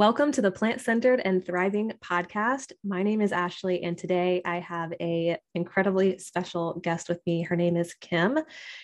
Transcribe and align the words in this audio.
Welcome 0.00 0.32
to 0.32 0.40
the 0.40 0.50
Plant 0.50 0.80
Centered 0.80 1.20
and 1.26 1.44
Thriving 1.44 1.92
podcast. 2.02 2.72
My 2.82 3.02
name 3.02 3.20
is 3.20 3.32
Ashley 3.32 3.82
and 3.82 3.98
today 3.98 4.40
I 4.46 4.60
have 4.60 4.94
a 4.98 5.36
incredibly 5.54 6.16
special 6.16 6.80
guest 6.82 7.10
with 7.10 7.20
me. 7.26 7.42
Her 7.42 7.54
name 7.54 7.76
is 7.76 7.92
Kim. 7.92 8.38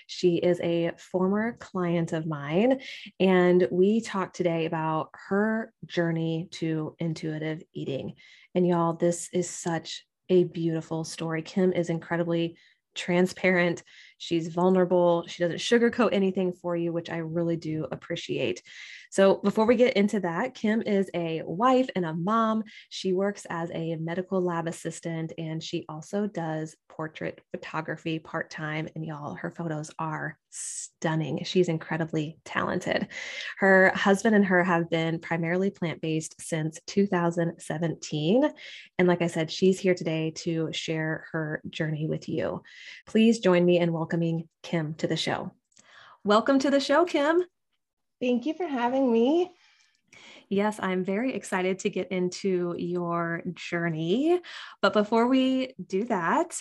She 0.09 0.37
is 0.37 0.61
a 0.61 0.91
former 0.99 1.57
client 1.59 2.13
of 2.13 2.27
mine 2.27 2.83
and 3.19 3.67
we 3.71 4.03
talk 4.03 4.35
today 4.35 4.67
about 4.67 5.09
her 5.29 5.73
journey 5.87 6.49
to 6.51 6.95
intuitive 6.99 7.63
eating. 7.73 8.13
And 8.55 8.69
y'all, 8.69 8.93
this 8.93 9.31
is 9.33 9.49
such 9.49 10.05
a 10.29 10.45
beautiful 10.45 11.03
story. 11.03 11.41
Kim 11.41 11.73
is 11.73 11.89
incredibly 11.89 12.59
transparent. 12.95 13.83
She's 14.19 14.49
vulnerable. 14.49 15.25
She 15.29 15.43
doesn't 15.43 15.61
sugarcoat 15.61 16.13
anything 16.13 16.53
for 16.53 16.77
you, 16.77 16.93
which 16.93 17.09
I 17.09 17.19
really 17.19 17.57
do 17.57 17.87
appreciate. 17.91 18.61
So, 19.11 19.37
before 19.37 19.67
we 19.67 19.77
get 19.77 19.97
into 19.97 20.21
that, 20.21 20.55
Kim 20.55 20.83
is 20.83 21.11
a 21.15 21.43
wife 21.45 21.89
and 21.95 22.05
a 22.05 22.15
mom. 22.15 22.65
She 22.89 23.13
works 23.13 23.47
as 23.49 23.71
a 23.73 23.97
medical 23.97 24.41
lab 24.41 24.67
assistant 24.67 25.33
and 25.39 25.63
she 25.63 25.85
also 25.89 26.27
does 26.27 26.77
portrait 26.89 27.41
photography 27.51 28.19
part 28.19 28.51
time. 28.51 28.89
And 28.95 29.05
y'all, 29.05 29.35
her 29.35 29.51
photos 29.51 29.91
are 29.99 30.39
stunning. 30.51 31.45
She's 31.45 31.69
incredibly 31.69 32.39
talented. 32.45 33.09
Her 33.59 33.93
husband 33.95 34.35
and 34.35 34.45
her 34.47 34.65
have 34.65 34.89
been 34.89 35.19
primarily 35.19 35.71
plant 35.71 36.01
based 36.01 36.41
since 36.41 36.79
2017. 36.87 38.51
And 38.99 39.09
like 39.09 39.23
I 39.23 39.27
said, 39.27 39.51
she's 39.51 39.79
here 39.79 39.95
today 39.95 40.33
to 40.37 40.73
share 40.73 41.27
her 41.33 41.61
journey 41.69 42.07
with 42.07 42.29
you. 42.29 42.63
Please 43.07 43.41
join 43.41 43.65
me 43.65 43.79
in 43.79 43.93
welcoming 43.93 44.49
Kim 44.63 44.95
to 44.95 45.07
the 45.07 45.17
show. 45.17 45.53
Welcome 46.25 46.59
to 46.61 46.71
the 46.71 46.81
show, 46.81 47.05
Kim. 47.05 47.45
Thank 48.21 48.47
you 48.47 48.55
for 48.55 48.67
having 48.67 49.13
me. 49.13 49.53
Yes, 50.49 50.79
I'm 50.81 51.05
very 51.05 51.35
excited 51.35 51.81
to 51.81 51.91
get 51.91 52.13
into 52.13 52.75
your 52.79 53.43
journey. 53.55 54.41
But 54.81 54.93
before 54.93 55.27
we 55.27 55.75
do 55.85 56.05
that, 56.05 56.61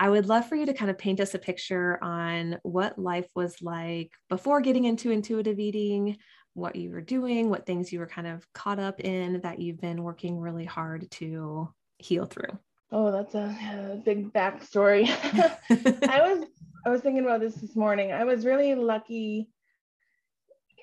I 0.00 0.08
would 0.08 0.26
love 0.26 0.48
for 0.48 0.56
you 0.56 0.66
to 0.66 0.72
kind 0.72 0.90
of 0.90 0.98
paint 0.98 1.20
us 1.20 1.34
a 1.34 1.38
picture 1.38 2.02
on 2.02 2.58
what 2.62 2.98
life 2.98 3.28
was 3.34 3.60
like 3.60 4.12
before 4.28 4.60
getting 4.60 4.84
into 4.84 5.10
intuitive 5.10 5.58
eating, 5.58 6.16
what 6.54 6.76
you 6.76 6.90
were 6.90 7.00
doing, 7.00 7.50
what 7.50 7.66
things 7.66 7.92
you 7.92 7.98
were 7.98 8.06
kind 8.06 8.26
of 8.26 8.46
caught 8.52 8.78
up 8.78 9.00
in 9.00 9.40
that 9.40 9.58
you've 9.58 9.80
been 9.80 10.02
working 10.02 10.38
really 10.38 10.64
hard 10.64 11.10
to 11.12 11.72
heal 11.98 12.26
through. 12.26 12.58
Oh, 12.90 13.12
that's 13.12 13.34
a, 13.34 13.54
a 13.92 13.96
big 14.02 14.32
backstory. 14.32 15.08
I 16.08 16.20
was 16.22 16.46
I 16.86 16.90
was 16.90 17.02
thinking 17.02 17.24
about 17.24 17.40
this 17.40 17.56
this 17.56 17.76
morning. 17.76 18.12
I 18.12 18.24
was 18.24 18.46
really 18.46 18.74
lucky 18.74 19.50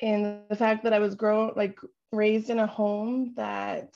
in 0.02 0.42
the 0.50 0.56
fact 0.56 0.84
that 0.84 0.94
I 0.94 1.00
was 1.00 1.16
grown 1.16 1.54
like 1.56 1.80
raised 2.12 2.50
in 2.50 2.60
a 2.60 2.68
home 2.68 3.34
that 3.36 3.90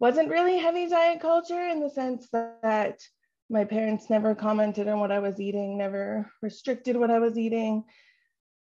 wasn't 0.00 0.30
really 0.30 0.58
heavy 0.58 0.88
diet 0.88 1.20
culture 1.20 1.68
in 1.68 1.80
the 1.80 1.90
sense 1.90 2.28
that 2.30 3.00
my 3.50 3.64
parents 3.64 4.10
never 4.10 4.34
commented 4.34 4.88
on 4.88 5.00
what 5.00 5.12
I 5.12 5.18
was 5.18 5.40
eating, 5.40 5.76
never 5.76 6.30
restricted 6.42 6.96
what 6.96 7.10
I 7.10 7.18
was 7.18 7.38
eating. 7.38 7.84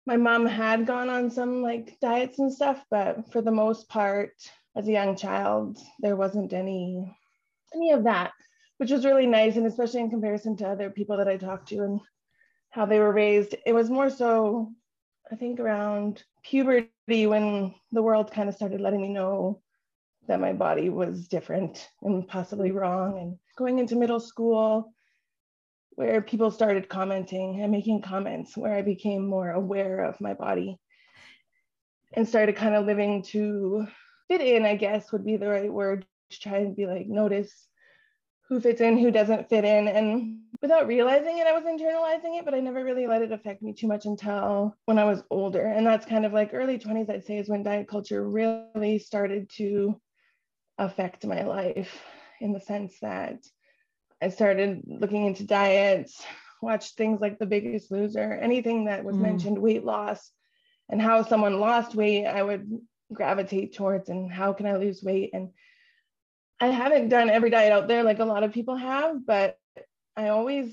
My 0.06 0.16
mom 0.16 0.46
had 0.46 0.86
gone 0.86 1.08
on 1.08 1.30
some 1.30 1.62
like 1.62 1.98
diets 2.00 2.38
and 2.38 2.52
stuff, 2.52 2.84
but 2.90 3.30
for 3.32 3.40
the 3.40 3.52
most 3.52 3.88
part, 3.88 4.32
as 4.76 4.88
a 4.88 4.92
young 4.92 5.16
child, 5.16 5.78
there 6.00 6.16
wasn't 6.16 6.52
any 6.52 7.16
any 7.74 7.92
of 7.92 8.04
that, 8.04 8.32
which 8.78 8.90
was 8.90 9.04
really 9.04 9.26
nice. 9.26 9.56
And 9.56 9.66
especially 9.66 10.00
in 10.00 10.10
comparison 10.10 10.56
to 10.58 10.68
other 10.68 10.90
people 10.90 11.16
that 11.16 11.28
I 11.28 11.36
talked 11.36 11.68
to 11.68 11.82
and 11.84 12.00
how 12.70 12.86
they 12.86 12.98
were 12.98 13.12
raised, 13.12 13.54
it 13.64 13.72
was 13.72 13.90
more 13.90 14.10
so 14.10 14.72
I 15.30 15.36
think 15.36 15.60
around 15.60 16.22
puberty 16.44 17.26
when 17.26 17.74
the 17.92 18.02
world 18.02 18.30
kind 18.30 18.48
of 18.48 18.54
started 18.54 18.80
letting 18.80 19.00
me 19.00 19.08
know 19.08 19.60
that 20.28 20.40
my 20.40 20.52
body 20.52 20.88
was 20.88 21.28
different 21.28 21.88
and 22.02 22.26
possibly 22.28 22.70
wrong. 22.70 23.18
And 23.18 23.38
going 23.56 23.78
into 23.78 23.96
middle 23.96 24.20
school, 24.20 24.92
where 25.94 26.22
people 26.22 26.50
started 26.50 26.88
commenting 26.88 27.60
and 27.60 27.70
making 27.70 28.02
comments, 28.02 28.56
where 28.56 28.74
I 28.74 28.82
became 28.82 29.26
more 29.26 29.50
aware 29.50 30.04
of 30.04 30.20
my 30.20 30.34
body 30.34 30.78
and 32.14 32.26
started 32.26 32.56
kind 32.56 32.74
of 32.74 32.86
living 32.86 33.22
to 33.22 33.86
fit 34.28 34.40
in, 34.40 34.64
I 34.64 34.76
guess 34.76 35.12
would 35.12 35.24
be 35.24 35.36
the 35.36 35.48
right 35.48 35.72
word, 35.72 36.06
to 36.30 36.40
try 36.40 36.58
and 36.58 36.74
be 36.74 36.86
like, 36.86 37.06
notice 37.06 37.68
who 38.52 38.60
fits 38.60 38.82
in, 38.82 38.98
who 38.98 39.10
doesn't 39.10 39.48
fit 39.48 39.64
in. 39.64 39.88
And 39.88 40.40
without 40.60 40.86
realizing 40.86 41.38
it, 41.38 41.46
I 41.46 41.58
was 41.58 41.64
internalizing 41.64 42.38
it, 42.38 42.44
but 42.44 42.52
I 42.52 42.60
never 42.60 42.84
really 42.84 43.06
let 43.06 43.22
it 43.22 43.32
affect 43.32 43.62
me 43.62 43.72
too 43.72 43.86
much 43.86 44.04
until 44.04 44.76
when 44.84 44.98
I 44.98 45.04
was 45.04 45.22
older. 45.30 45.64
And 45.64 45.86
that's 45.86 46.04
kind 46.04 46.26
of 46.26 46.34
like 46.34 46.50
early 46.52 46.78
20s, 46.78 47.08
I'd 47.08 47.24
say, 47.24 47.38
is 47.38 47.48
when 47.48 47.62
diet 47.62 47.88
culture 47.88 48.22
really 48.22 48.98
started 48.98 49.48
to 49.56 49.98
affect 50.76 51.24
my 51.24 51.44
life 51.44 51.98
in 52.42 52.52
the 52.52 52.60
sense 52.60 52.98
that 53.00 53.38
I 54.20 54.28
started 54.28 54.82
looking 54.86 55.24
into 55.24 55.44
diets, 55.44 56.22
watched 56.60 56.98
things 56.98 57.22
like 57.22 57.38
The 57.38 57.46
Biggest 57.46 57.90
Loser, 57.90 58.34
anything 58.34 58.84
that 58.84 59.02
was 59.02 59.16
mm. 59.16 59.20
mentioned 59.20 59.58
weight 59.58 59.82
loss 59.82 60.30
and 60.90 61.00
how 61.00 61.22
someone 61.22 61.58
lost 61.58 61.94
weight, 61.94 62.26
I 62.26 62.42
would 62.42 62.68
gravitate 63.10 63.74
towards 63.74 64.10
and 64.10 64.30
how 64.30 64.52
can 64.52 64.66
I 64.66 64.76
lose 64.76 65.02
weight 65.02 65.30
and 65.32 65.48
I 66.62 66.66
haven't 66.66 67.08
done 67.08 67.28
every 67.28 67.50
diet 67.50 67.72
out 67.72 67.88
there 67.88 68.04
like 68.04 68.20
a 68.20 68.24
lot 68.24 68.44
of 68.44 68.52
people 68.52 68.76
have, 68.76 69.26
but 69.26 69.56
I 70.16 70.28
always 70.28 70.72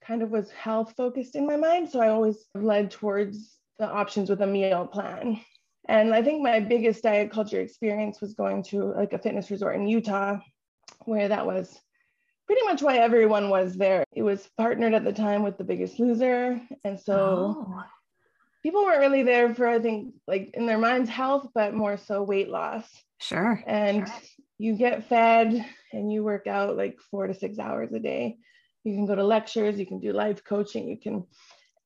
kind 0.00 0.22
of 0.22 0.30
was 0.30 0.48
health 0.52 0.94
focused 0.96 1.34
in 1.34 1.44
my 1.44 1.56
mind. 1.56 1.90
So 1.90 2.00
I 2.00 2.10
always 2.10 2.46
led 2.54 2.92
towards 2.92 3.58
the 3.80 3.90
options 3.90 4.30
with 4.30 4.42
a 4.42 4.46
meal 4.46 4.86
plan. 4.86 5.40
And 5.88 6.14
I 6.14 6.22
think 6.22 6.40
my 6.40 6.60
biggest 6.60 7.02
diet 7.02 7.32
culture 7.32 7.60
experience 7.60 8.20
was 8.20 8.34
going 8.34 8.62
to 8.66 8.94
like 8.94 9.12
a 9.12 9.18
fitness 9.18 9.50
resort 9.50 9.74
in 9.74 9.88
Utah, 9.88 10.38
where 11.04 11.26
that 11.26 11.44
was 11.44 11.76
pretty 12.46 12.62
much 12.62 12.80
why 12.80 12.98
everyone 12.98 13.50
was 13.50 13.74
there. 13.74 14.04
It 14.12 14.22
was 14.22 14.48
partnered 14.56 14.94
at 14.94 15.02
the 15.02 15.12
time 15.12 15.42
with 15.42 15.58
The 15.58 15.64
Biggest 15.64 15.98
Loser. 15.98 16.60
And 16.84 17.00
so 17.00 17.66
oh. 17.66 17.82
people 18.62 18.84
weren't 18.84 19.00
really 19.00 19.24
there 19.24 19.52
for, 19.52 19.66
I 19.66 19.80
think, 19.80 20.14
like 20.28 20.52
in 20.54 20.66
their 20.66 20.78
minds, 20.78 21.10
health, 21.10 21.48
but 21.56 21.74
more 21.74 21.96
so 21.96 22.22
weight 22.22 22.50
loss. 22.50 22.88
Sure. 23.18 23.60
And 23.66 24.06
sure 24.06 24.16
you 24.58 24.76
get 24.76 25.08
fed 25.08 25.64
and 25.92 26.12
you 26.12 26.22
work 26.22 26.46
out 26.46 26.76
like 26.76 26.98
four 27.10 27.26
to 27.26 27.34
six 27.34 27.58
hours 27.58 27.92
a 27.92 27.98
day. 27.98 28.36
You 28.84 28.94
can 28.94 29.06
go 29.06 29.14
to 29.14 29.24
lectures, 29.24 29.78
you 29.78 29.86
can 29.86 30.00
do 30.00 30.12
life 30.12 30.44
coaching, 30.44 30.88
you 30.88 30.98
can. 30.98 31.24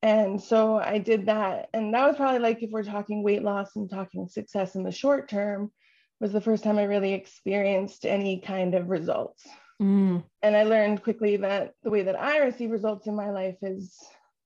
And 0.01 0.41
so 0.41 0.77
I 0.77 0.97
did 0.97 1.25
that. 1.25 1.69
And 1.73 1.93
that 1.93 2.07
was 2.07 2.15
probably 2.15 2.39
like 2.39 2.61
if 2.61 2.71
we're 2.71 2.83
talking 2.83 3.23
weight 3.23 3.43
loss 3.43 3.75
and 3.75 3.89
talking 3.89 4.27
success 4.27 4.75
in 4.75 4.83
the 4.83 4.91
short 4.91 5.29
term, 5.29 5.71
was 6.19 6.31
the 6.31 6.41
first 6.41 6.63
time 6.63 6.77
I 6.77 6.83
really 6.83 7.13
experienced 7.13 8.05
any 8.05 8.39
kind 8.39 8.75
of 8.75 8.89
results. 8.89 9.45
Mm. 9.81 10.23
And 10.41 10.55
I 10.55 10.63
learned 10.63 11.03
quickly 11.03 11.37
that 11.37 11.73
the 11.83 11.89
way 11.89 12.03
that 12.03 12.19
I 12.19 12.39
receive 12.39 12.71
results 12.71 13.07
in 13.07 13.15
my 13.15 13.29
life 13.29 13.55
is 13.61 13.95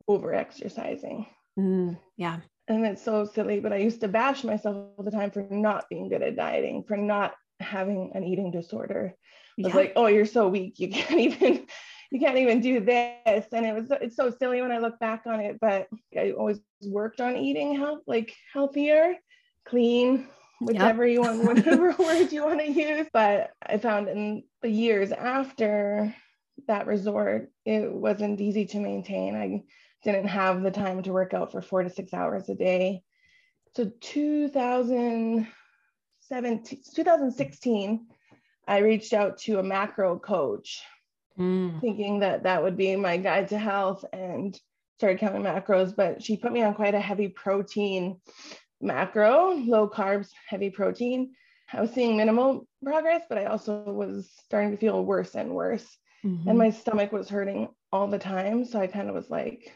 over 0.08 0.34
exercising. 0.34 1.26
Mm. 1.58 1.98
Yeah. 2.18 2.40
And 2.68 2.86
it's 2.86 3.04
so 3.04 3.26
silly, 3.26 3.60
but 3.60 3.74
I 3.74 3.78
used 3.78 4.02
to 4.02 4.08
bash 4.08 4.44
myself 4.44 4.76
all 4.98 5.04
the 5.04 5.12
time 5.12 5.32
for 5.32 5.46
not 5.50 5.86
being 5.90 6.10
good 6.10 6.22
at 6.22 6.36
dieting, 6.36 6.84
for 6.88 6.96
not 6.96 7.34
having 7.60 8.12
an 8.14 8.24
eating 8.24 8.52
disorder 8.52 9.16
was 9.58 9.68
yeah. 9.70 9.76
like, 9.76 9.94
oh, 9.96 10.08
you're 10.08 10.26
so 10.26 10.48
weak. 10.48 10.80
You 10.80 10.88
can't 10.92 11.20
even 11.20 11.68
you 12.12 12.20
can't 12.20 12.38
even 12.38 12.62
do 12.62 12.80
this. 12.80 13.48
And 13.52 13.66
it 13.66 13.74
was 13.74 13.92
it's 14.02 14.16
so 14.16 14.30
silly 14.30 14.62
when 14.62 14.72
I 14.72 14.78
look 14.78 15.00
back 15.00 15.24
on 15.26 15.40
it, 15.40 15.58
but 15.60 15.88
I 16.18 16.32
always 16.32 16.60
worked 16.86 17.20
on 17.20 17.38
eating 17.38 17.76
health, 17.76 18.02
like 18.06 18.36
healthier, 18.54 19.16
clean, 19.66 20.28
whichever 20.62 21.08
yep. 21.08 21.14
you 21.14 21.22
want, 21.22 21.44
whatever 21.66 21.92
word 22.00 22.32
you 22.32 22.46
want 22.46 22.60
to 22.60 22.72
use. 22.72 23.08
But 23.12 23.52
I 23.66 23.78
found 23.78 24.10
in 24.10 24.44
the 24.62 24.70
years 24.70 25.12
after 25.12 26.14
that 26.68 26.86
resort, 26.86 27.50
it 27.66 27.92
wasn't 27.92 28.40
easy 28.40 28.66
to 28.68 28.80
maintain. 28.80 29.36
I 29.36 29.64
didn't 30.04 30.28
have 30.28 30.62
the 30.62 30.72
time 30.72 31.02
to 31.04 31.14
work 31.14 31.34
out 31.34 31.52
for 31.52 31.62
four 31.62 31.84
to 31.84 31.90
six 31.90 32.14
hours 32.14 32.48
a 32.50 32.56
day. 32.56 33.02
So 33.76 33.92
2000 34.02 35.48
2016, 36.30 38.08
I 38.68 38.78
reached 38.80 39.14
out 39.14 39.38
to 39.40 39.60
a 39.60 39.64
macro 39.64 40.18
coach, 40.18 40.82
mm. 41.38 41.80
thinking 41.82 42.20
that 42.20 42.44
that 42.44 42.64
would 42.64 42.78
be 42.78 42.96
my 42.96 43.18
guide 43.18 43.50
to 43.50 43.58
health 43.58 44.06
and 44.14 44.60
started 44.98 45.20
counting 45.20 45.44
macros. 45.44 45.96
But 45.96 46.24
she 46.24 46.38
put 46.38 46.52
me 46.52 46.62
on 46.62 46.74
quite 46.74 46.96
a 46.96 47.00
heavy 47.00 47.28
protein 47.28 48.20
macro, 48.82 49.54
low 49.54 49.90
carbs, 49.90 50.30
heavy 50.48 50.70
protein. 50.70 51.34
I 51.72 51.82
was 51.82 51.92
seeing 51.92 52.18
minimal 52.18 52.68
progress, 52.84 53.24
but 53.28 53.38
I 53.38 53.46
also 53.46 53.84
was 53.84 54.30
starting 54.46 54.72
to 54.72 54.78
feel 54.78 55.04
worse 55.04 55.36
and 55.36 55.52
worse. 55.52 55.98
Mm-hmm. 56.24 56.50
And 56.50 56.58
my 56.58 56.70
stomach 56.70 57.12
was 57.12 57.30
hurting 57.30 57.70
all 57.92 58.08
the 58.08 58.20
time. 58.20 58.66
So 58.66 58.80
I 58.80 58.88
kind 58.88 59.10
of 59.10 59.16
was 59.16 59.30
like, 59.30 59.72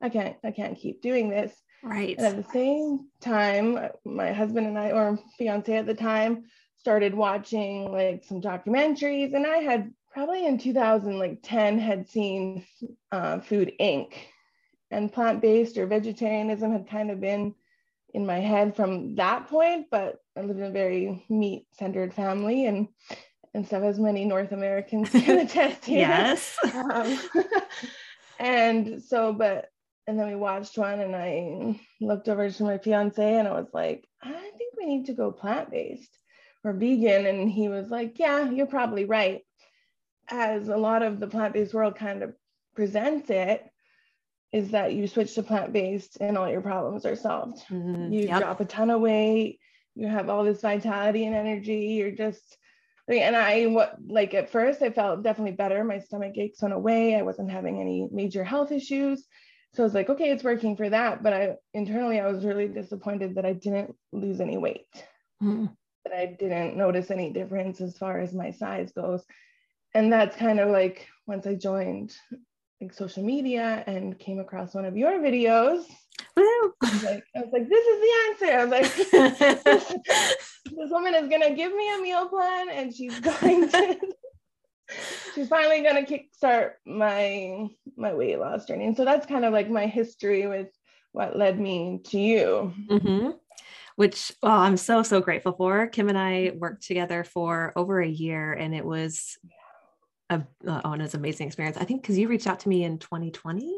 I 0.00 0.08
can't, 0.08 0.36
I 0.44 0.52
can't 0.52 0.78
keep 0.78 1.02
doing 1.02 1.28
this. 1.28 1.52
Right. 1.82 2.16
And 2.18 2.26
at 2.26 2.36
the 2.36 2.52
same 2.52 3.08
time, 3.20 3.78
my 4.04 4.32
husband 4.32 4.66
and 4.66 4.78
I, 4.78 4.90
or 4.90 5.18
fiance 5.36 5.76
at 5.76 5.86
the 5.86 5.94
time, 5.94 6.44
started 6.76 7.14
watching 7.14 7.90
like 7.92 8.24
some 8.24 8.40
documentaries. 8.40 9.34
And 9.34 9.46
I 9.46 9.58
had 9.58 9.92
probably 10.12 10.46
in 10.46 10.58
2010 10.58 11.78
had 11.78 12.08
seen 12.08 12.64
uh, 13.12 13.40
Food 13.40 13.72
Inc. 13.80 14.14
and 14.90 15.12
plant-based 15.12 15.78
or 15.78 15.86
vegetarianism 15.86 16.72
had 16.72 16.88
kind 16.88 17.10
of 17.10 17.20
been 17.20 17.54
in 18.14 18.26
my 18.26 18.38
head 18.38 18.74
from 18.74 19.14
that 19.16 19.48
point. 19.48 19.86
But 19.90 20.16
I 20.36 20.40
lived 20.40 20.58
in 20.58 20.66
a 20.66 20.70
very 20.70 21.24
meat-centered 21.28 22.14
family 22.14 22.66
and 22.66 22.88
and 23.54 23.66
stuff 23.66 23.82
as 23.82 23.98
many 23.98 24.24
North 24.24 24.52
Americans 24.52 25.08
can 25.10 25.38
attest 25.46 25.82
to. 25.82 25.92
yes. 25.92 26.56
Um, 26.64 27.18
and 28.38 29.02
so, 29.02 29.32
but 29.32 29.70
and 30.08 30.18
then 30.18 30.26
we 30.26 30.36
watched 30.36 30.78
one 30.78 31.00
and 31.00 31.14
I 31.14 31.78
looked 32.00 32.30
over 32.30 32.50
to 32.50 32.62
my 32.62 32.78
fiance 32.78 33.34
and 33.34 33.46
I 33.46 33.52
was 33.52 33.68
like, 33.74 34.08
I 34.22 34.32
think 34.56 34.74
we 34.78 34.86
need 34.86 35.06
to 35.06 35.12
go 35.12 35.30
plant-based 35.30 36.18
or 36.64 36.72
vegan. 36.72 37.26
And 37.26 37.50
he 37.50 37.68
was 37.68 37.90
like, 37.90 38.18
Yeah, 38.18 38.50
you're 38.50 38.66
probably 38.66 39.04
right. 39.04 39.42
As 40.30 40.68
a 40.68 40.78
lot 40.78 41.02
of 41.02 41.20
the 41.20 41.26
plant-based 41.26 41.74
world 41.74 41.96
kind 41.96 42.22
of 42.22 42.34
presents 42.74 43.28
it, 43.28 43.62
is 44.50 44.70
that 44.70 44.94
you 44.94 45.06
switch 45.06 45.34
to 45.34 45.42
plant-based 45.42 46.16
and 46.22 46.38
all 46.38 46.48
your 46.48 46.62
problems 46.62 47.04
are 47.04 47.14
solved. 47.14 47.58
Mm-hmm. 47.68 48.10
You 48.10 48.20
yep. 48.22 48.40
drop 48.40 48.60
a 48.60 48.64
ton 48.64 48.88
of 48.88 49.02
weight, 49.02 49.58
you 49.94 50.08
have 50.08 50.30
all 50.30 50.42
this 50.42 50.62
vitality 50.62 51.26
and 51.26 51.36
energy, 51.36 51.98
you're 51.98 52.12
just 52.12 52.56
and 53.06 53.36
I 53.36 53.66
what 53.66 53.96
like 54.06 54.32
at 54.32 54.50
first 54.50 54.80
I 54.80 54.88
felt 54.88 55.22
definitely 55.22 55.52
better. 55.52 55.84
My 55.84 55.98
stomach 55.98 56.32
aches 56.38 56.62
went 56.62 56.72
away. 56.72 57.14
I 57.14 57.22
wasn't 57.22 57.50
having 57.50 57.78
any 57.78 58.08
major 58.10 58.42
health 58.42 58.72
issues. 58.72 59.26
So 59.78 59.84
I 59.84 59.86
was 59.86 59.94
like, 59.94 60.10
okay, 60.10 60.32
it's 60.32 60.42
working 60.42 60.74
for 60.74 60.90
that. 60.90 61.22
But 61.22 61.32
I 61.32 61.54
internally, 61.72 62.18
I 62.18 62.26
was 62.26 62.44
really 62.44 62.66
disappointed 62.66 63.36
that 63.36 63.46
I 63.46 63.52
didn't 63.52 63.94
lose 64.10 64.40
any 64.40 64.58
weight, 64.58 64.88
mm. 65.40 65.72
that 66.04 66.12
I 66.12 66.34
didn't 66.36 66.76
notice 66.76 67.12
any 67.12 67.30
difference 67.32 67.80
as 67.80 67.96
far 67.96 68.18
as 68.18 68.34
my 68.34 68.50
size 68.50 68.90
goes. 68.90 69.22
And 69.94 70.12
that's 70.12 70.36
kind 70.36 70.58
of 70.58 70.70
like 70.70 71.06
once 71.28 71.46
I 71.46 71.54
joined 71.54 72.12
like 72.80 72.92
social 72.92 73.22
media 73.22 73.84
and 73.86 74.18
came 74.18 74.40
across 74.40 74.74
one 74.74 74.84
of 74.84 74.96
your 74.96 75.12
videos. 75.20 75.84
I 76.36 76.70
was, 76.82 77.04
like, 77.04 77.24
I 77.36 77.40
was 77.42 77.52
like, 77.52 77.68
this 77.68 77.86
is 77.86 78.00
the 78.00 78.46
answer. 78.48 78.58
I 78.58 78.64
was 78.64 78.70
like, 78.72 79.62
this, 79.64 79.94
this 80.64 80.90
woman 80.90 81.14
is 81.14 81.28
gonna 81.28 81.54
give 81.54 81.72
me 81.72 81.94
a 81.94 82.02
meal 82.02 82.26
plan 82.26 82.68
and 82.70 82.92
she's 82.92 83.20
going 83.20 83.70
to 83.70 83.96
she's 85.34 85.48
finally 85.48 85.82
gonna 85.82 86.02
kickstart 86.02 86.72
my 86.86 87.68
my 87.96 88.14
weight 88.14 88.38
loss 88.38 88.66
journey. 88.66 88.86
And 88.86 88.96
so 88.96 89.04
that's 89.04 89.26
kind 89.26 89.44
of 89.44 89.52
like 89.52 89.70
my 89.70 89.86
history 89.86 90.46
with 90.46 90.68
what 91.12 91.36
led 91.36 91.58
me 91.58 92.00
to 92.06 92.18
you. 92.18 92.72
Mm-hmm. 92.90 93.30
Which 93.96 94.32
well, 94.42 94.58
I'm 94.58 94.76
so 94.76 95.02
so 95.02 95.20
grateful 95.20 95.52
for. 95.52 95.88
Kim 95.88 96.08
and 96.08 96.18
I 96.18 96.52
worked 96.56 96.86
together 96.86 97.24
for 97.24 97.72
over 97.74 98.00
a 98.00 98.08
year, 98.08 98.52
and 98.52 98.74
it 98.74 98.84
was 98.84 99.36
a 100.30 100.44
uh, 100.66 100.80
oh, 100.84 100.92
and 100.92 101.02
it's 101.02 101.14
an 101.14 101.20
amazing 101.20 101.48
experience. 101.48 101.76
I 101.76 101.84
think 101.84 102.02
because 102.02 102.16
you 102.18 102.28
reached 102.28 102.46
out 102.46 102.60
to 102.60 102.68
me 102.68 102.84
in 102.84 102.98
2020. 102.98 103.76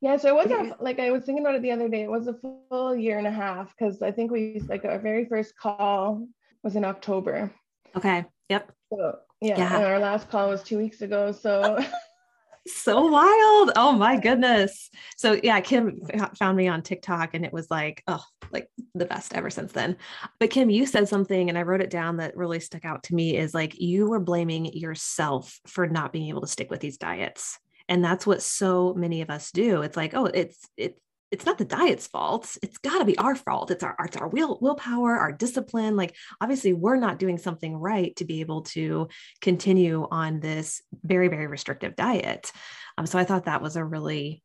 Yeah, 0.00 0.18
so 0.18 0.28
it 0.28 0.34
wasn't 0.34 0.80
like 0.82 1.00
I 1.00 1.10
was 1.10 1.24
thinking 1.24 1.42
about 1.42 1.54
it 1.54 1.62
the 1.62 1.72
other 1.72 1.88
day. 1.88 2.02
It 2.02 2.10
was 2.10 2.26
a 2.26 2.34
full 2.34 2.94
year 2.94 3.18
and 3.18 3.26
a 3.26 3.30
half 3.30 3.74
because 3.76 4.02
I 4.02 4.10
think 4.12 4.30
we 4.30 4.60
like 4.68 4.84
our 4.84 4.98
very 4.98 5.24
first 5.24 5.56
call 5.56 6.28
was 6.62 6.76
in 6.76 6.84
October. 6.84 7.50
Okay. 7.96 8.26
Yep. 8.50 8.72
So 8.92 9.18
yeah, 9.44 9.58
yeah. 9.58 9.86
our 9.86 9.98
last 9.98 10.30
call 10.30 10.48
was 10.48 10.62
two 10.62 10.78
weeks 10.78 11.02
ago. 11.02 11.32
So 11.32 11.78
so 12.66 13.06
wild. 13.06 13.72
Oh 13.76 13.92
my 13.92 14.18
goodness. 14.18 14.90
So 15.16 15.38
yeah, 15.42 15.60
Kim 15.60 16.00
found 16.38 16.56
me 16.56 16.68
on 16.68 16.82
TikTok 16.82 17.34
and 17.34 17.44
it 17.44 17.52
was 17.52 17.70
like, 17.70 18.02
oh, 18.06 18.24
like 18.52 18.68
the 18.94 19.04
best 19.04 19.34
ever 19.34 19.50
since 19.50 19.72
then. 19.72 19.96
But 20.40 20.50
Kim, 20.50 20.70
you 20.70 20.86
said 20.86 21.08
something 21.08 21.48
and 21.48 21.58
I 21.58 21.62
wrote 21.62 21.82
it 21.82 21.90
down 21.90 22.16
that 22.18 22.36
really 22.36 22.60
stuck 22.60 22.84
out 22.84 23.02
to 23.04 23.14
me 23.14 23.36
is 23.36 23.54
like 23.54 23.78
you 23.80 24.08
were 24.08 24.20
blaming 24.20 24.66
yourself 24.66 25.60
for 25.66 25.86
not 25.86 26.12
being 26.12 26.28
able 26.28 26.40
to 26.40 26.46
stick 26.46 26.70
with 26.70 26.80
these 26.80 26.96
diets. 26.96 27.58
And 27.88 28.02
that's 28.02 28.26
what 28.26 28.42
so 28.42 28.94
many 28.94 29.20
of 29.20 29.28
us 29.28 29.50
do. 29.50 29.82
It's 29.82 29.96
like, 29.96 30.14
oh, 30.14 30.26
it's 30.26 30.58
it's 30.78 30.98
it's 31.30 31.46
not 31.46 31.58
the 31.58 31.64
diet's 31.64 32.06
fault. 32.06 32.56
It's 32.62 32.78
got 32.78 32.98
to 32.98 33.04
be 33.04 33.18
our 33.18 33.34
fault. 33.34 33.70
It's 33.70 33.82
our 33.82 33.96
it's 34.04 34.16
our 34.16 34.28
will 34.28 34.58
willpower, 34.60 35.16
our 35.16 35.32
discipline. 35.32 35.96
Like 35.96 36.14
obviously, 36.40 36.72
we're 36.72 36.96
not 36.96 37.18
doing 37.18 37.38
something 37.38 37.76
right 37.76 38.14
to 38.16 38.24
be 38.24 38.40
able 38.40 38.62
to 38.62 39.08
continue 39.40 40.06
on 40.10 40.40
this 40.40 40.82
very 41.02 41.28
very 41.28 41.46
restrictive 41.46 41.96
diet. 41.96 42.52
Um, 42.98 43.06
so 43.06 43.18
I 43.18 43.24
thought 43.24 43.46
that 43.46 43.62
was 43.62 43.76
a 43.76 43.84
really 43.84 44.42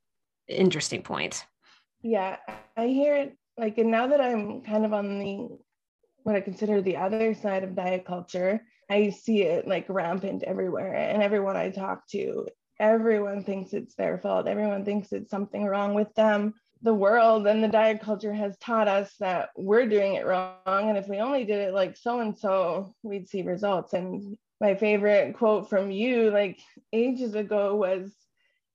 interesting 0.47 1.03
point. 1.03 1.45
Yeah, 2.01 2.37
I 2.75 2.87
hear 2.87 3.15
it 3.15 3.37
like, 3.57 3.77
and 3.77 3.91
now 3.91 4.07
that 4.07 4.21
I'm 4.21 4.61
kind 4.61 4.85
of 4.85 4.93
on 4.93 5.19
the 5.19 5.47
what 6.23 6.35
I 6.35 6.41
consider 6.41 6.81
the 6.81 6.97
other 6.97 7.33
side 7.33 7.63
of 7.63 7.75
diet 7.75 8.05
culture, 8.05 8.61
I 8.89 9.09
see 9.09 9.43
it 9.43 9.67
like 9.67 9.85
rampant 9.89 10.43
everywhere, 10.43 10.93
and 10.95 11.21
everyone 11.21 11.55
I 11.55 11.69
talk 11.69 12.07
to 12.09 12.47
everyone 12.79 13.43
thinks 13.43 13.73
it's 13.73 13.95
their 13.95 14.17
fault. 14.17 14.47
Everyone 14.47 14.85
thinks 14.85 15.11
it's 15.11 15.29
something 15.29 15.65
wrong 15.65 15.93
with 15.93 16.13
them 16.15 16.53
the 16.81 16.93
world 16.93 17.45
and 17.45 17.63
the 17.63 17.67
diet 17.67 18.01
culture 18.01 18.33
has 18.33 18.57
taught 18.57 18.87
us 18.87 19.13
that 19.19 19.49
we're 19.57 19.87
doing 19.87 20.15
it 20.15 20.25
wrong. 20.25 20.55
And 20.65 20.97
if 20.97 21.07
we 21.07 21.17
only 21.17 21.43
did 21.43 21.59
it 21.59 21.73
like 21.73 21.97
so 21.97 22.21
and 22.21 22.37
so, 22.37 22.95
we'd 23.03 23.27
see 23.27 23.41
results. 23.41 23.93
And 23.93 24.37
my 24.61 24.75
favorite 24.75 25.35
quote 25.35 25.69
from 25.69 25.91
you, 25.91 26.31
like 26.31 26.59
ages 26.93 27.35
ago, 27.35 27.75
was 27.75 28.11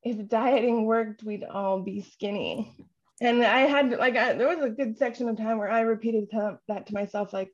if 0.02 0.28
dieting 0.28 0.84
worked, 0.84 1.22
we'd 1.22 1.44
all 1.44 1.80
be 1.80 2.02
skinny. 2.02 2.76
And 3.20 3.42
I 3.42 3.60
had 3.60 3.92
like, 3.92 4.16
I, 4.16 4.34
there 4.34 4.54
was 4.54 4.64
a 4.64 4.70
good 4.70 4.98
section 4.98 5.28
of 5.28 5.38
time 5.38 5.56
where 5.56 5.70
I 5.70 5.80
repeated 5.80 6.30
to, 6.32 6.58
that 6.68 6.86
to 6.88 6.94
myself, 6.94 7.32
like 7.32 7.50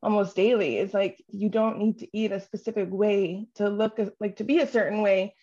almost 0.00 0.36
daily. 0.36 0.76
It's 0.76 0.94
like, 0.94 1.20
you 1.28 1.48
don't 1.48 1.78
need 1.78 1.98
to 2.00 2.08
eat 2.12 2.30
a 2.30 2.40
specific 2.40 2.88
way 2.90 3.48
to 3.56 3.68
look 3.68 3.98
like 4.20 4.36
to 4.36 4.44
be 4.44 4.60
a 4.60 4.66
certain 4.66 5.02
way 5.02 5.34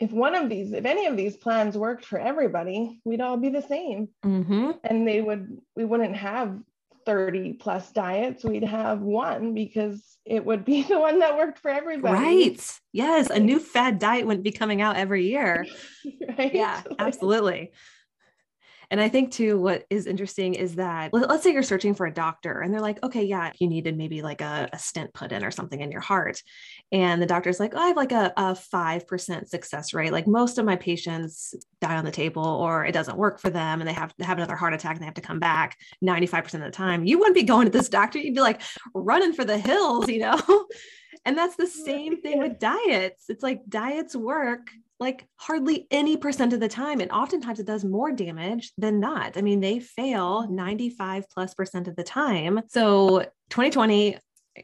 if 0.00 0.10
one 0.12 0.34
of 0.34 0.48
these, 0.48 0.72
if 0.72 0.86
any 0.86 1.06
of 1.06 1.16
these 1.16 1.36
plans 1.36 1.76
worked 1.76 2.06
for 2.06 2.18
everybody, 2.18 3.00
we'd 3.04 3.20
all 3.20 3.36
be 3.36 3.50
the 3.50 3.62
same. 3.62 4.08
Mm-hmm. 4.24 4.70
And 4.82 5.06
they 5.06 5.20
would, 5.20 5.58
we 5.76 5.84
wouldn't 5.84 6.16
have 6.16 6.58
30 7.04 7.54
plus 7.54 7.92
diets. 7.92 8.42
We'd 8.42 8.64
have 8.64 9.02
one 9.02 9.52
because 9.52 10.02
it 10.24 10.44
would 10.44 10.64
be 10.64 10.82
the 10.88 10.98
one 10.98 11.18
that 11.18 11.36
worked 11.36 11.58
for 11.58 11.70
everybody. 11.70 12.14
Right. 12.14 12.80
Yes. 12.92 13.28
A 13.28 13.38
new 13.38 13.60
fad 13.60 13.98
diet 13.98 14.26
wouldn't 14.26 14.44
be 14.44 14.52
coming 14.52 14.80
out 14.80 14.96
every 14.96 15.28
year. 15.28 15.66
right? 16.38 16.54
Yeah, 16.54 16.82
absolutely. 16.98 17.72
And 18.90 19.00
I 19.00 19.08
think 19.08 19.30
too, 19.30 19.56
what 19.58 19.84
is 19.88 20.06
interesting 20.06 20.54
is 20.54 20.74
that 20.74 21.12
let's 21.12 21.44
say 21.44 21.52
you're 21.52 21.62
searching 21.62 21.94
for 21.94 22.06
a 22.06 22.12
doctor 22.12 22.60
and 22.60 22.74
they're 22.74 22.80
like, 22.80 23.00
okay, 23.04 23.22
yeah, 23.22 23.52
you 23.60 23.68
needed 23.68 23.96
maybe 23.96 24.20
like 24.20 24.40
a, 24.40 24.68
a 24.72 24.78
stent 24.78 25.14
put 25.14 25.30
in 25.30 25.44
or 25.44 25.52
something 25.52 25.80
in 25.80 25.92
your 25.92 26.00
heart. 26.00 26.42
And 26.90 27.22
the 27.22 27.26
doctor's 27.26 27.60
like, 27.60 27.72
oh, 27.74 27.78
I 27.78 27.88
have 27.88 27.96
like 27.96 28.10
a, 28.10 28.32
a 28.36 28.54
5% 28.54 29.48
success 29.48 29.94
rate. 29.94 30.12
Like 30.12 30.26
most 30.26 30.58
of 30.58 30.64
my 30.64 30.74
patients 30.74 31.54
die 31.80 31.96
on 31.96 32.04
the 32.04 32.10
table 32.10 32.44
or 32.44 32.84
it 32.84 32.92
doesn't 32.92 33.16
work 33.16 33.38
for 33.38 33.48
them 33.48 33.80
and 33.80 33.88
they 33.88 33.94
have 33.94 34.14
to 34.16 34.24
have 34.24 34.38
another 34.38 34.56
heart 34.56 34.74
attack 34.74 34.96
and 34.96 35.02
they 35.02 35.06
have 35.06 35.14
to 35.14 35.20
come 35.20 35.38
back 35.38 35.76
95% 36.04 36.54
of 36.54 36.60
the 36.60 36.70
time. 36.70 37.04
You 37.04 37.18
wouldn't 37.18 37.36
be 37.36 37.44
going 37.44 37.66
to 37.66 37.72
this 37.72 37.88
doctor. 37.88 38.18
You'd 38.18 38.34
be 38.34 38.40
like 38.40 38.60
running 38.92 39.34
for 39.34 39.44
the 39.44 39.58
hills, 39.58 40.08
you 40.08 40.18
know? 40.18 40.66
and 41.24 41.38
that's 41.38 41.54
the 41.54 41.68
same 41.68 42.20
thing 42.20 42.40
with 42.40 42.58
diets. 42.58 43.26
It's 43.28 43.42
like 43.42 43.60
diets 43.68 44.16
work 44.16 44.70
like 45.00 45.26
hardly 45.36 45.86
any 45.90 46.16
percent 46.16 46.52
of 46.52 46.60
the 46.60 46.68
time. 46.68 47.00
And 47.00 47.10
oftentimes 47.10 47.58
it 47.58 47.66
does 47.66 47.84
more 47.84 48.12
damage 48.12 48.72
than 48.76 49.00
not. 49.00 49.36
I 49.36 49.40
mean, 49.40 49.60
they 49.60 49.80
fail 49.80 50.48
95 50.50 51.24
plus 51.30 51.54
percent 51.54 51.88
of 51.88 51.96
the 51.96 52.04
time. 52.04 52.60
So 52.68 53.20
2020, 53.48 54.18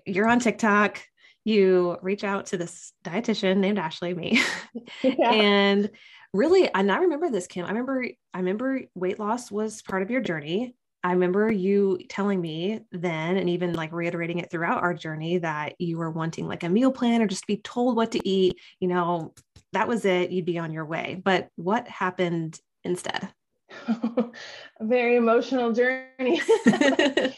you're 0.05 0.29
on 0.29 0.39
TikTok, 0.39 1.03
you 1.45 1.97
reach 2.03 2.25
out 2.25 2.47
to 2.47 2.59
this 2.59 2.93
dietitian 3.05 3.59
named 3.59 3.79
Ashley, 3.79 4.15
me. 4.15 4.41
Yeah. 5.03 5.31
and 5.33 5.91
really, 6.35 6.69
and 6.73 6.93
I 6.93 6.99
remember 6.99 7.31
this, 7.31 7.47
Kim. 7.47 7.65
I 7.65 7.69
remember, 7.69 8.05
I 8.35 8.39
remember 8.39 8.83
weight 8.95 9.19
loss 9.19 9.51
was 9.51 9.81
part 9.83 10.03
of 10.03 10.11
your 10.11 10.21
journey. 10.21 10.75
I 11.03 11.13
remember 11.13 11.51
you 11.51 12.01
telling 12.09 12.41
me 12.41 12.81
then, 12.91 13.37
and 13.37 13.49
even 13.49 13.75
like 13.75 13.93
reiterating 13.93 14.41
it 14.41 14.51
throughout 14.51 14.83
our 14.83 14.93
journey, 14.93 15.39
that 15.39 15.75
you 15.79 15.99
were 15.99 16.11
wanting 16.11 16.49
like 16.49 16.65
a 16.65 16.69
meal 16.69 16.91
plan 16.91 17.23
or 17.23 17.29
just 17.29 17.43
to 17.43 17.47
be 17.47 17.59
told 17.59 17.97
what 17.97 18.13
to 18.13 18.29
eat. 18.29 18.59
You 18.81 18.89
know, 18.89 19.33
that 19.77 19.89
was 19.89 20.07
it. 20.07 20.31
You'd 20.31 20.47
be 20.47 20.59
on 20.59 20.73
your 20.73 20.87
way. 20.87 21.21
But 21.23 21.51
what 21.57 21.87
happened 21.87 22.59
instead? 22.83 23.29
a 23.89 24.33
very 24.81 25.17
emotional 25.17 25.73
journey. 25.73 26.41
but 26.65 27.37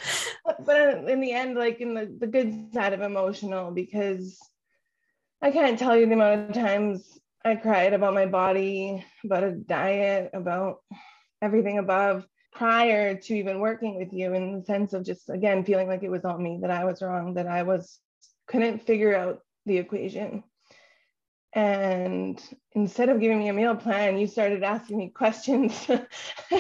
in 1.09 1.21
the 1.21 1.33
end, 1.33 1.57
like 1.57 1.81
in 1.81 1.95
the, 1.95 2.15
the 2.17 2.29
good 2.29 2.73
side 2.73 2.93
of 2.93 3.01
emotional, 3.01 3.73
because 3.73 4.39
I 5.43 5.51
can't 5.51 5.81
tell 5.81 5.97
you 5.97 6.07
the 6.07 6.13
amount 6.13 6.51
of 6.51 6.55
times 6.55 7.19
I 7.45 7.57
cried 7.57 7.93
about 7.93 8.15
my 8.15 8.27
body, 8.27 9.05
about 9.25 9.43
a 9.43 9.51
diet, 9.51 10.31
about 10.33 10.77
everything 11.43 11.79
above 11.79 12.25
prior 12.53 13.17
to 13.17 13.35
even 13.35 13.59
working 13.59 13.97
with 13.97 14.13
you 14.13 14.33
in 14.35 14.61
the 14.61 14.65
sense 14.65 14.93
of 14.93 15.05
just 15.05 15.29
again 15.29 15.65
feeling 15.65 15.89
like 15.89 16.05
it 16.05 16.11
was 16.11 16.25
on 16.25 16.41
me 16.41 16.61
that 16.63 16.71
I 16.71 16.85
was 16.85 17.03
wrong, 17.03 17.35
that 17.35 17.49
I 17.49 17.65
was 17.65 17.99
couldn't 18.47 18.87
figure 18.87 19.17
out 19.17 19.41
the 19.67 19.79
equation. 19.79 20.45
And 21.55 22.41
instead 22.73 23.09
of 23.09 23.21
giving 23.21 23.39
me 23.39 23.49
a 23.49 23.53
meal 23.53 23.75
plan, 23.75 24.19
you 24.19 24.27
started 24.27 24.63
asking 24.63 24.99
me 24.99 25.09
questions, 25.09 25.87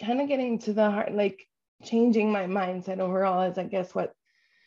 kind 0.00 0.20
of 0.20 0.28
getting 0.28 0.58
to 0.60 0.72
the 0.72 0.90
heart, 0.90 1.14
like 1.14 1.46
changing 1.82 2.30
my 2.30 2.46
mindset 2.46 3.00
overall 3.00 3.42
is 3.42 3.58
I 3.58 3.64
guess 3.64 3.94
what 3.94 4.14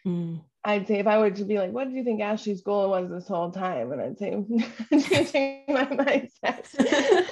mm. 0.06 0.42
I'd 0.64 0.88
say 0.88 1.00
if 1.00 1.08
I 1.08 1.20
were 1.20 1.32
to 1.32 1.46
be 1.46 1.60
like, 1.60 1.72
what 1.72 1.90
do 1.90 1.96
you 1.96 2.04
think 2.04 2.22
Ashley's 2.22 2.62
goal 2.62 2.90
was 2.90 3.10
this 3.10 3.28
whole 3.28 3.52
time? 3.52 3.92
And 3.92 4.02
I'd 4.02 4.18
say 4.18 4.32
changing 4.92 5.64
my 5.68 5.86
mindset. 6.42 7.28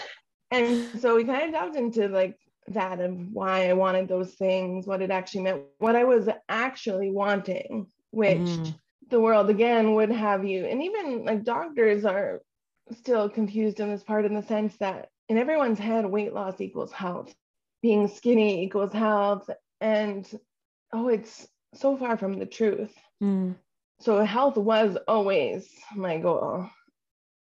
and 0.51 1.01
so 1.01 1.15
we 1.15 1.23
kind 1.23 1.45
of 1.45 1.51
delved 1.51 1.75
into 1.75 2.07
like 2.09 2.37
that 2.67 2.99
of 2.99 3.17
why 3.33 3.69
I 3.69 3.73
wanted 3.73 4.07
those 4.07 4.33
things, 4.35 4.85
what 4.85 5.01
it 5.01 5.11
actually 5.11 5.41
meant, 5.41 5.63
what 5.79 5.95
I 5.95 6.03
was 6.03 6.29
actually 6.47 7.09
wanting, 7.09 7.87
which 8.11 8.37
mm. 8.37 8.75
The 9.09 9.19
world 9.19 9.49
again 9.49 9.93
would 9.95 10.11
have 10.11 10.45
you. 10.45 10.65
And 10.65 10.83
even 10.83 11.25
like 11.25 11.43
doctors 11.43 12.05
are 12.05 12.41
still 12.91 13.29
confused 13.29 13.79
in 13.79 13.89
this 13.89 14.03
part 14.03 14.25
in 14.25 14.33
the 14.33 14.43
sense 14.43 14.75
that 14.77 15.09
in 15.29 15.37
everyone's 15.37 15.79
head, 15.79 16.05
weight 16.05 16.33
loss 16.33 16.59
equals 16.59 16.91
health, 16.91 17.33
being 17.81 18.07
skinny 18.07 18.63
equals 18.63 18.93
health. 18.93 19.49
And 19.81 20.27
oh, 20.91 21.07
it's 21.07 21.47
so 21.73 21.97
far 21.97 22.17
from 22.17 22.39
the 22.39 22.45
truth. 22.45 22.93
Mm. 23.21 23.55
So 23.99 24.23
health 24.23 24.57
was 24.57 24.97
always 25.07 25.69
my 25.95 26.17
goal. 26.17 26.69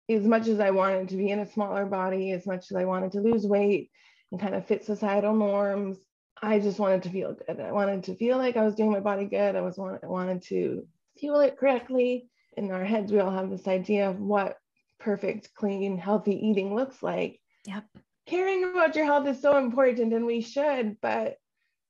As 0.09 0.23
much 0.23 0.47
as 0.47 0.59
I 0.59 0.71
wanted 0.71 1.09
to 1.09 1.17
be 1.17 1.29
in 1.29 1.39
a 1.39 1.51
smaller 1.51 1.85
body, 1.85 2.31
as 2.31 2.47
much 2.47 2.71
as 2.71 2.77
I 2.77 2.85
wanted 2.85 3.11
to 3.11 3.21
lose 3.21 3.45
weight 3.45 3.91
and 4.31 4.39
kind 4.39 4.55
of 4.55 4.65
fit 4.65 4.85
societal 4.85 5.35
norms, 5.35 5.97
I 6.41 6.59
just 6.59 6.79
wanted 6.79 7.03
to 7.03 7.09
feel 7.09 7.33
good. 7.33 7.59
I 7.59 7.71
wanted 7.71 8.03
to 8.05 8.15
feel 8.15 8.37
like 8.37 8.57
I 8.57 8.63
was 8.63 8.75
doing 8.75 8.91
my 8.91 8.99
body 8.99 9.25
good. 9.25 9.55
I 9.55 9.61
was 9.61 9.77
I 9.79 10.05
wanted 10.05 10.43
to 10.43 10.87
fuel 11.19 11.39
it 11.41 11.57
correctly. 11.57 12.29
In 12.55 12.71
our 12.71 12.83
heads, 12.83 13.11
we 13.11 13.19
all 13.19 13.31
have 13.31 13.49
this 13.49 13.67
idea 13.67 14.09
of 14.09 14.19
what 14.19 14.57
perfect, 14.99 15.53
clean, 15.53 15.97
healthy 15.97 16.35
eating 16.35 16.75
looks 16.75 17.03
like. 17.03 17.39
Yep. 17.65 17.85
Caring 18.25 18.63
about 18.63 18.95
your 18.95 19.05
health 19.05 19.27
is 19.27 19.41
so 19.41 19.57
important, 19.57 20.13
and 20.13 20.25
we 20.25 20.41
should, 20.41 20.97
but 21.01 21.37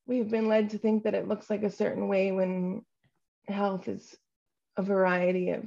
we've 0.06 0.30
been 0.30 0.48
led 0.48 0.72
to 0.72 0.78
think 0.78 1.04
that 1.04 1.16
it 1.16 1.28
looks 1.28 1.50
like 1.50 1.64
a 1.64 1.72
certain 1.72 2.08
way 2.08 2.32
when 2.32 2.84
health 3.48 3.88
is 3.88 4.16
a 4.78 4.84
variety 4.84 5.52
of 5.52 5.66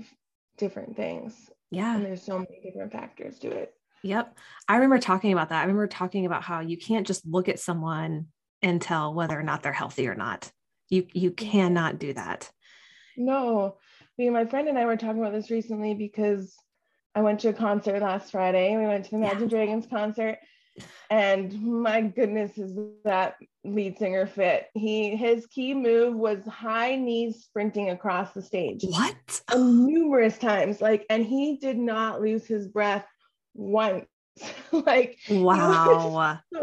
different 0.59 0.97
things. 0.97 1.51
Yeah. 1.71 1.97
And 1.97 2.05
there's 2.05 2.23
so 2.23 2.39
many 2.39 2.61
different 2.63 2.93
factors 2.93 3.39
to 3.41 3.51
it. 3.51 3.75
Yep. 4.03 4.39
I 4.69 4.75
remember 4.77 4.99
talking 4.99 5.33
about 5.33 5.51
that. 5.51 5.59
I 5.59 5.63
remember 5.63 5.87
talking 5.87 6.27
about 6.27 6.43
how 6.43 6.61
you 6.61 6.77
can't 6.77 7.07
just 7.07 7.27
look 7.27 7.49
at 7.49 7.59
someone 7.59 8.29
and 8.63 8.81
tell 8.81 9.15
whether 9.15 9.39
or 9.39 9.43
not 9.43 9.63
they're 9.63 9.73
healthy 9.73 10.09
or 10.09 10.15
not. 10.15 10.51
You 10.89 11.07
you 11.13 11.31
cannot 11.31 11.99
do 11.99 12.13
that. 12.15 12.51
No. 13.17 13.77
Me 14.19 14.27
and 14.27 14.35
my 14.35 14.45
friend 14.45 14.69
and 14.69 14.79
I 14.79 14.87
were 14.87 14.97
talking 14.97 15.21
about 15.21 15.33
this 15.33 15.51
recently 15.51 15.95
because 15.95 16.55
I 17.15 17.23
went 17.23 17.41
to 17.41 17.49
a 17.49 17.53
concert 17.53 18.01
last 18.01 18.31
Friday. 18.31 18.77
We 18.77 18.87
went 18.87 19.05
to 19.05 19.11
the 19.11 19.17
Imagine 19.17 19.43
yeah. 19.43 19.49
Dragons 19.49 19.87
concert 19.87 20.39
and 21.11 21.61
my 21.63 22.01
goodness 22.01 22.57
is 22.59 22.79
that 23.05 23.37
lead 23.65 23.99
singer 23.99 24.27
fit 24.27 24.69
he 24.75 25.17
his 25.17 25.47
key 25.47 25.75
move 25.75 26.15
was 26.15 26.45
high 26.47 26.97
knees 26.97 27.43
sprinting 27.43 27.91
across 27.91 28.33
the 28.33 28.43
stage 28.43 28.83
what 28.85 29.43
um, 29.53 29.87
numerous 29.87 30.39
times 30.39 30.81
like 30.81 31.05
and 31.11 31.25
he 31.25 31.57
did 31.59 31.79
not 31.79 32.21
lose 32.21 32.47
his 32.47 32.69
breath 32.69 33.07
once 33.55 34.07
like 34.73 35.19
wow 35.31 36.39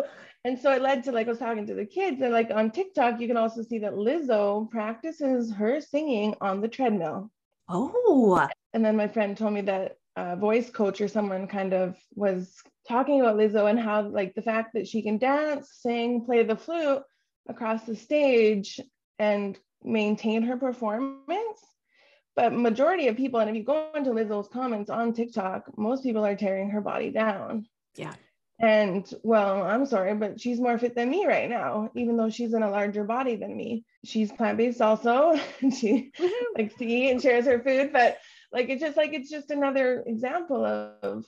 and 0.47 0.57
so 0.57 0.71
it 0.71 0.81
led 0.81 1.03
to 1.03 1.11
like 1.11 1.27
I 1.27 1.31
was 1.31 1.39
talking 1.39 1.67
to 1.67 1.73
the 1.73 1.85
kids 1.85 2.21
and 2.21 2.31
like 2.31 2.51
on 2.51 2.71
TikTok 2.71 3.19
you 3.19 3.27
can 3.27 3.35
also 3.35 3.61
see 3.63 3.79
that 3.79 3.93
Lizzo 3.93 4.69
practices 4.71 5.51
her 5.51 5.81
singing 5.81 6.35
on 6.39 6.61
the 6.61 6.69
treadmill. 6.69 7.29
Oh. 7.67 8.47
And 8.73 8.83
then 8.83 8.95
my 8.95 9.09
friend 9.09 9.35
told 9.35 9.53
me 9.53 9.61
that 9.61 9.97
a 10.15 10.37
voice 10.37 10.69
coach 10.69 11.01
or 11.01 11.09
someone 11.09 11.47
kind 11.47 11.73
of 11.73 11.97
was 12.15 12.55
talking 12.87 13.19
about 13.19 13.35
Lizzo 13.35 13.69
and 13.69 13.77
how 13.77 14.03
like 14.03 14.35
the 14.35 14.41
fact 14.41 14.73
that 14.73 14.87
she 14.87 15.01
can 15.01 15.17
dance, 15.17 15.69
sing, 15.81 16.23
play 16.23 16.43
the 16.43 16.55
flute 16.55 17.03
across 17.49 17.83
the 17.83 17.95
stage 17.95 18.79
and 19.19 19.59
maintain 19.83 20.43
her 20.43 20.55
performance. 20.55 21.59
But 22.37 22.53
majority 22.53 23.09
of 23.09 23.17
people, 23.17 23.41
and 23.41 23.49
if 23.49 23.55
you 23.57 23.63
go 23.63 23.89
into 23.95 24.11
Lizzo's 24.11 24.47
comments 24.47 24.89
on 24.89 25.11
TikTok, 25.11 25.77
most 25.77 26.03
people 26.03 26.25
are 26.25 26.35
tearing 26.35 26.69
her 26.69 26.81
body 26.81 27.09
down. 27.09 27.67
Yeah. 27.95 28.13
And 28.59 29.07
well, 29.21 29.61
I'm 29.63 29.85
sorry, 29.85 30.15
but 30.15 30.41
she's 30.41 30.59
more 30.59 30.79
fit 30.79 30.95
than 30.95 31.09
me 31.09 31.27
right 31.27 31.49
now, 31.49 31.91
even 31.95 32.17
though 32.17 32.29
she's 32.29 32.53
in 32.53 32.63
a 32.63 32.71
larger 32.71 33.03
body 33.03 33.35
than 33.35 33.55
me. 33.55 33.85
She's 34.03 34.31
plant-based 34.31 34.81
also. 34.81 35.39
she 35.77 36.11
likes 36.57 36.73
to 36.75 36.85
eat 36.85 37.11
and 37.11 37.21
shares 37.21 37.45
her 37.45 37.59
food, 37.59 37.93
but 37.93 38.17
like 38.51 38.69
it's 38.69 38.81
just 38.81 38.97
like 38.97 39.13
it's 39.13 39.29
just 39.29 39.51
another 39.51 40.03
example 40.07 40.65
of 40.65 41.25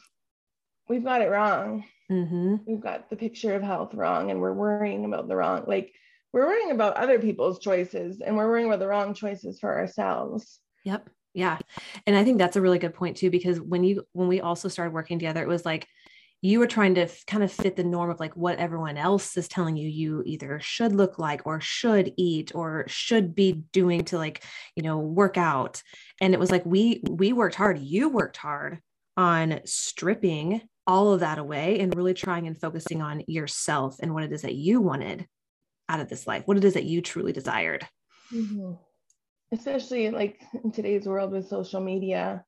we've 0.88 1.04
got 1.04 1.22
it 1.22 1.30
wrong. 1.30 1.86
Mm-hmm. 2.12 2.56
We've 2.66 2.82
got 2.82 3.12
the 3.12 3.16
picture 3.16 3.54
of 3.54 3.62
health 3.62 3.94
wrong, 3.94 4.32
and 4.32 4.42
we're 4.42 4.54
worrying 4.54 5.06
about 5.06 5.28
the 5.28 5.36
wrong. 5.36 5.66
Like 5.68 5.94
we're 6.34 6.48
worrying 6.48 6.72
about 6.72 6.98
other 6.98 7.20
people's 7.20 7.60
choices, 7.60 8.22
and 8.22 8.36
we're 8.36 8.48
worrying 8.48 8.68
about 8.68 8.80
the 8.80 8.88
wrong 8.88 9.14
choices 9.14 9.60
for 9.60 9.78
ourselves. 9.78 10.60
Yep. 10.86 11.10
Yeah. 11.36 11.60
And 12.08 12.16
I 12.16 12.24
think 12.24 12.40
that's 12.40 12.56
a 12.56 12.62
really 12.62 12.80
good 12.80 12.96
point 12.96 13.18
too, 13.18 13.30
because 13.30 13.62
when 13.62 13.84
you 13.84 14.04
when 14.14 14.28
we 14.28 14.42
also 14.42 14.68
started 14.68 14.94
working 14.94 15.20
together, 15.20 15.44
it 15.44 15.48
was 15.48 15.66
like 15.66 15.88
you 16.42 16.60
were 16.60 16.68
trying 16.68 16.96
to 16.96 17.02
f- 17.02 17.26
kind 17.26 17.44
of 17.44 17.52
fit 17.52 17.76
the 17.76 17.84
norm 17.84 18.10
of 18.10 18.20
like 18.20 18.36
what 18.36 18.58
everyone 18.60 18.98
else 18.98 19.36
is 19.38 19.48
telling 19.48 19.76
you 19.76 19.88
you 19.88 20.24
either 20.26 20.60
should 20.62 20.94
look 20.94 21.20
like 21.20 21.42
or 21.46 21.60
should 21.60 22.14
eat 22.18 22.54
or 22.56 22.86
should 22.88 23.36
be 23.36 23.64
doing 23.74 24.04
to 24.06 24.18
like 24.18 24.44
you 24.76 24.84
know 24.84 25.00
work 25.00 25.38
out 25.38 25.82
and 26.22 26.34
it 26.34 26.40
was 26.40 26.52
like 26.52 26.66
we 26.66 27.02
we 27.10 27.34
worked 27.34 27.56
hard 27.56 27.78
you 27.78 28.10
worked 28.10 28.38
hard 28.38 28.80
on 29.18 29.60
stripping 29.66 30.62
all 30.90 31.14
of 31.14 31.20
that 31.20 31.38
away 31.38 31.80
and 31.80 31.96
really 31.96 32.16
trying 32.16 32.48
and 32.48 32.60
focusing 32.60 33.02
on 33.02 33.22
yourself 33.28 33.98
and 34.02 34.12
what 34.12 34.24
it 34.24 34.32
is 34.32 34.42
that 34.42 34.56
you 34.56 34.82
wanted 34.82 35.28
out 35.88 36.00
of 36.00 36.10
this 36.10 36.26
life, 36.26 36.44
what 36.46 36.58
it 36.58 36.64
is 36.64 36.74
that 36.74 36.86
you 36.86 37.02
truly 37.02 37.32
desired. 37.32 37.88
Mm-hmm. 38.34 38.74
Especially 39.52 40.10
like 40.10 40.42
in 40.64 40.72
today's 40.72 41.06
world 41.06 41.32
with 41.32 41.48
social 41.48 41.82
media. 41.82 42.44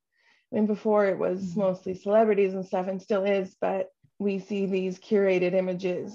I 0.52 0.56
mean, 0.56 0.66
before 0.66 1.06
it 1.06 1.18
was 1.18 1.42
mm-hmm. 1.42 1.62
mostly 1.62 1.94
celebrities 1.96 2.54
and 2.54 2.66
stuff, 2.66 2.88
and 2.88 3.02
still 3.02 3.24
is, 3.24 3.56
but 3.60 3.90
we 4.20 4.40
see 4.40 4.66
these 4.66 5.00
curated 5.00 5.54
images 5.54 6.14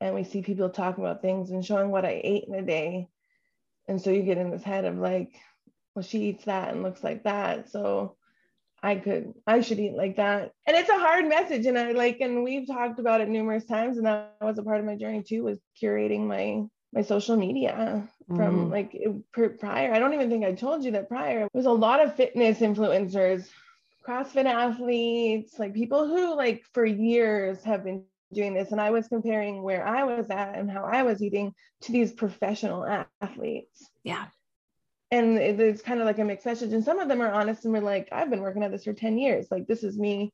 and 0.00 0.14
we 0.14 0.24
see 0.24 0.42
people 0.42 0.68
talking 0.70 1.04
about 1.04 1.22
things 1.22 1.50
and 1.50 1.64
showing 1.64 1.90
what 1.90 2.04
I 2.04 2.20
ate 2.22 2.44
in 2.44 2.54
a 2.54 2.62
day. 2.62 3.08
And 3.88 4.00
so 4.00 4.10
you 4.10 4.22
get 4.22 4.38
in 4.38 4.50
this 4.50 4.62
head 4.62 4.84
of 4.84 4.96
like, 4.96 5.34
well, 5.94 6.02
she 6.02 6.28
eats 6.28 6.44
that 6.44 6.72
and 6.72 6.82
looks 6.82 7.04
like 7.04 7.24
that. 7.24 7.70
So 7.70 8.16
I 8.82 8.96
could, 8.96 9.34
I 9.46 9.60
should 9.60 9.78
eat 9.78 9.94
like 9.94 10.16
that. 10.16 10.52
And 10.66 10.76
it's 10.76 10.90
a 10.90 10.98
hard 10.98 11.26
message. 11.26 11.66
And 11.66 11.78
I 11.78 11.92
like, 11.92 12.20
and 12.20 12.42
we've 12.42 12.66
talked 12.66 12.98
about 12.98 13.20
it 13.20 13.28
numerous 13.28 13.64
times. 13.64 13.96
And 13.96 14.06
that 14.06 14.36
was 14.40 14.58
a 14.58 14.62
part 14.62 14.80
of 14.80 14.86
my 14.86 14.96
journey 14.96 15.22
too, 15.22 15.44
was 15.44 15.58
curating 15.82 16.26
my, 16.26 16.64
my 16.92 17.02
social 17.02 17.36
media 17.36 18.08
from 18.28 18.66
mm. 18.66 18.70
like 18.70 18.90
it, 18.92 19.58
prior. 19.58 19.92
I 19.92 19.98
don't 19.98 20.14
even 20.14 20.30
think 20.30 20.44
I 20.44 20.52
told 20.52 20.84
you 20.84 20.92
that 20.92 21.08
prior 21.08 21.48
was 21.52 21.66
a 21.66 21.70
lot 21.70 22.00
of 22.00 22.16
fitness 22.16 22.60
influencers, 22.60 23.48
CrossFit 24.06 24.46
athletes, 24.46 25.58
like 25.58 25.74
people 25.74 26.06
who 26.08 26.36
like 26.36 26.64
for 26.72 26.84
years 26.84 27.62
have 27.64 27.84
been 27.84 28.04
doing 28.32 28.54
this. 28.54 28.72
And 28.72 28.80
I 28.80 28.90
was 28.90 29.08
comparing 29.08 29.62
where 29.62 29.86
I 29.86 30.04
was 30.04 30.30
at 30.30 30.56
and 30.56 30.70
how 30.70 30.84
I 30.84 31.02
was 31.02 31.22
eating 31.22 31.54
to 31.82 31.92
these 31.92 32.12
professional 32.12 33.04
athletes. 33.20 33.88
Yeah 34.02 34.26
and 35.14 35.38
it's 35.38 35.82
kind 35.82 36.00
of 36.00 36.06
like 36.06 36.18
a 36.18 36.24
mixed 36.24 36.46
message 36.46 36.72
and 36.72 36.84
some 36.84 36.98
of 36.98 37.08
them 37.08 37.20
are 37.20 37.32
honest 37.32 37.64
and 37.64 37.72
we're 37.72 37.80
like 37.80 38.08
i've 38.12 38.30
been 38.30 38.40
working 38.40 38.62
at 38.62 38.70
this 38.70 38.84
for 38.84 38.92
10 38.92 39.18
years 39.18 39.46
like 39.50 39.66
this 39.66 39.84
is 39.84 39.96
me 39.96 40.32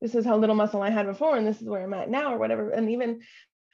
this 0.00 0.14
is 0.14 0.24
how 0.24 0.36
little 0.36 0.54
muscle 0.54 0.82
i 0.82 0.90
had 0.90 1.06
before 1.06 1.36
and 1.36 1.46
this 1.46 1.60
is 1.60 1.68
where 1.68 1.82
i'm 1.82 1.94
at 1.94 2.10
now 2.10 2.32
or 2.32 2.38
whatever 2.38 2.70
and 2.70 2.90
even 2.90 3.20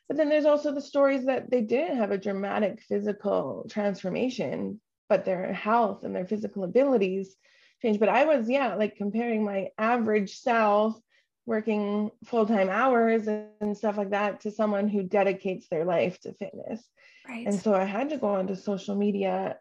but 0.08 0.16
then 0.16 0.28
there's 0.28 0.46
also 0.46 0.72
the 0.72 0.80
stories 0.80 1.26
that 1.26 1.50
they 1.50 1.60
didn't 1.60 1.98
have 1.98 2.10
a 2.10 2.18
dramatic 2.18 2.80
physical 2.80 3.66
transformation 3.70 4.80
but 5.08 5.24
their 5.24 5.52
health 5.52 6.04
and 6.04 6.14
their 6.14 6.26
physical 6.26 6.64
abilities 6.64 7.36
changed. 7.82 8.00
But 8.00 8.08
i 8.08 8.24
was 8.24 8.48
yeah 8.48 8.74
like 8.74 8.96
comparing 8.96 9.44
my 9.44 9.68
average 9.78 10.38
self 10.38 10.98
working 11.46 12.10
full-time 12.26 12.68
hours 12.68 13.26
and 13.26 13.74
stuff 13.76 13.96
like 13.96 14.10
that 14.10 14.42
to 14.42 14.50
someone 14.50 14.86
who 14.86 15.02
dedicates 15.02 15.66
their 15.70 15.86
life 15.86 16.20
to 16.20 16.34
fitness. 16.34 16.82
Right. 17.26 17.46
And 17.46 17.58
so 17.58 17.74
i 17.74 17.84
had 17.84 18.10
to 18.10 18.18
go 18.18 18.28
onto 18.28 18.54
social 18.54 18.94
media 18.94 19.56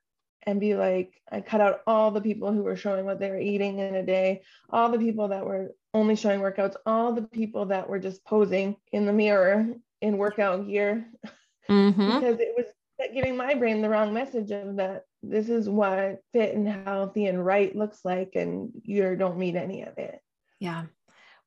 and 0.47 0.61
be 0.61 0.75
like, 0.75 1.13
I 1.29 1.41
cut 1.41 1.59
out 1.59 1.81
all 1.85 2.11
the 2.11 2.21
people 2.21 2.53
who 2.53 2.63
were 2.63 2.77
showing 2.77 3.05
what 3.05 3.19
they 3.19 3.29
were 3.29 3.39
eating 3.39 3.79
in 3.79 3.95
a 3.95 4.03
day, 4.05 4.43
all 4.69 4.89
the 4.89 4.97
people 4.97 5.27
that 5.29 5.45
were 5.45 5.73
only 5.93 6.15
showing 6.15 6.39
workouts, 6.39 6.75
all 6.85 7.11
the 7.11 7.23
people 7.23 7.65
that 7.65 7.89
were 7.89 7.99
just 7.99 8.23
posing 8.23 8.77
in 8.93 9.05
the 9.05 9.11
mirror 9.11 9.67
in 10.01 10.17
workout 10.17 10.67
gear, 10.67 11.05
mm-hmm. 11.69 12.19
because 12.19 12.39
it 12.39 12.53
was 12.55 12.65
giving 13.13 13.37
my 13.37 13.53
brain 13.53 13.81
the 13.81 13.89
wrong 13.89 14.13
message 14.13 14.51
of 14.51 14.77
that 14.77 15.03
this 15.23 15.49
is 15.49 15.69
what 15.69 16.19
fit 16.33 16.55
and 16.55 16.67
healthy 16.67 17.25
and 17.25 17.45
right 17.45 17.75
looks 17.75 17.99
like, 18.03 18.31
and 18.35 18.71
you 18.83 19.15
don't 19.15 19.37
meet 19.37 19.55
any 19.55 19.83
of 19.83 19.97
it. 19.97 20.19
Yeah. 20.59 20.85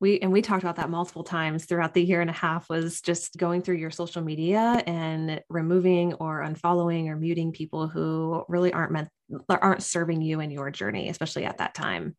we 0.01 0.19
and 0.21 0.33
we 0.33 0.43
talked 0.43 0.63
about 0.63 0.77
that 0.77 0.91
multiple 0.91 1.25
times 1.25 1.65
throughout 1.65 1.95
the 1.95 2.05
year 2.05 2.21
and 2.21 2.31
a 2.31 2.35
half 2.35 2.69
was 2.69 3.01
just 3.01 3.37
going 3.37 3.63
through 3.63 3.77
your 3.77 3.91
social 3.91 4.23
media 4.23 4.83
and 4.87 5.43
removing 5.49 6.15
or 6.15 6.41
unfollowing 6.41 7.09
or 7.09 7.17
muting 7.17 7.53
people 7.53 7.89
who 7.89 8.45
really 8.49 8.73
aren't 8.73 8.93
meant 8.93 9.09
aren't 9.49 9.83
serving 9.83 10.23
you 10.23 10.41
in 10.41 10.51
your 10.51 10.71
journey 10.71 11.09
especially 11.09 11.45
at 11.45 11.59
that 11.59 11.75
time 11.75 12.17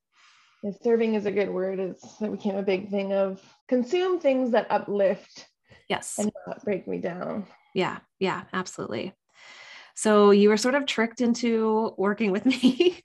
yeah, 0.63 0.71
serving 0.83 1.15
is 1.15 1.25
a 1.25 1.31
good 1.31 1.49
word 1.49 1.79
it's 1.79 2.21
it 2.21 2.31
became 2.31 2.55
a 2.55 2.63
big 2.63 2.89
thing 2.89 3.13
of 3.13 3.41
consume 3.67 4.19
things 4.19 4.51
that 4.51 4.67
uplift 4.69 5.47
yes 5.91 6.17
and 6.17 6.31
not 6.47 6.63
break 6.63 6.87
me 6.87 6.97
down 6.97 7.45
yeah 7.75 7.99
yeah 8.19 8.43
absolutely 8.53 9.13
so 9.93 10.31
you 10.31 10.49
were 10.49 10.57
sort 10.57 10.75
of 10.75 10.85
tricked 10.85 11.21
into 11.21 11.93
working 11.97 12.31
with 12.31 12.45
me, 12.47 13.03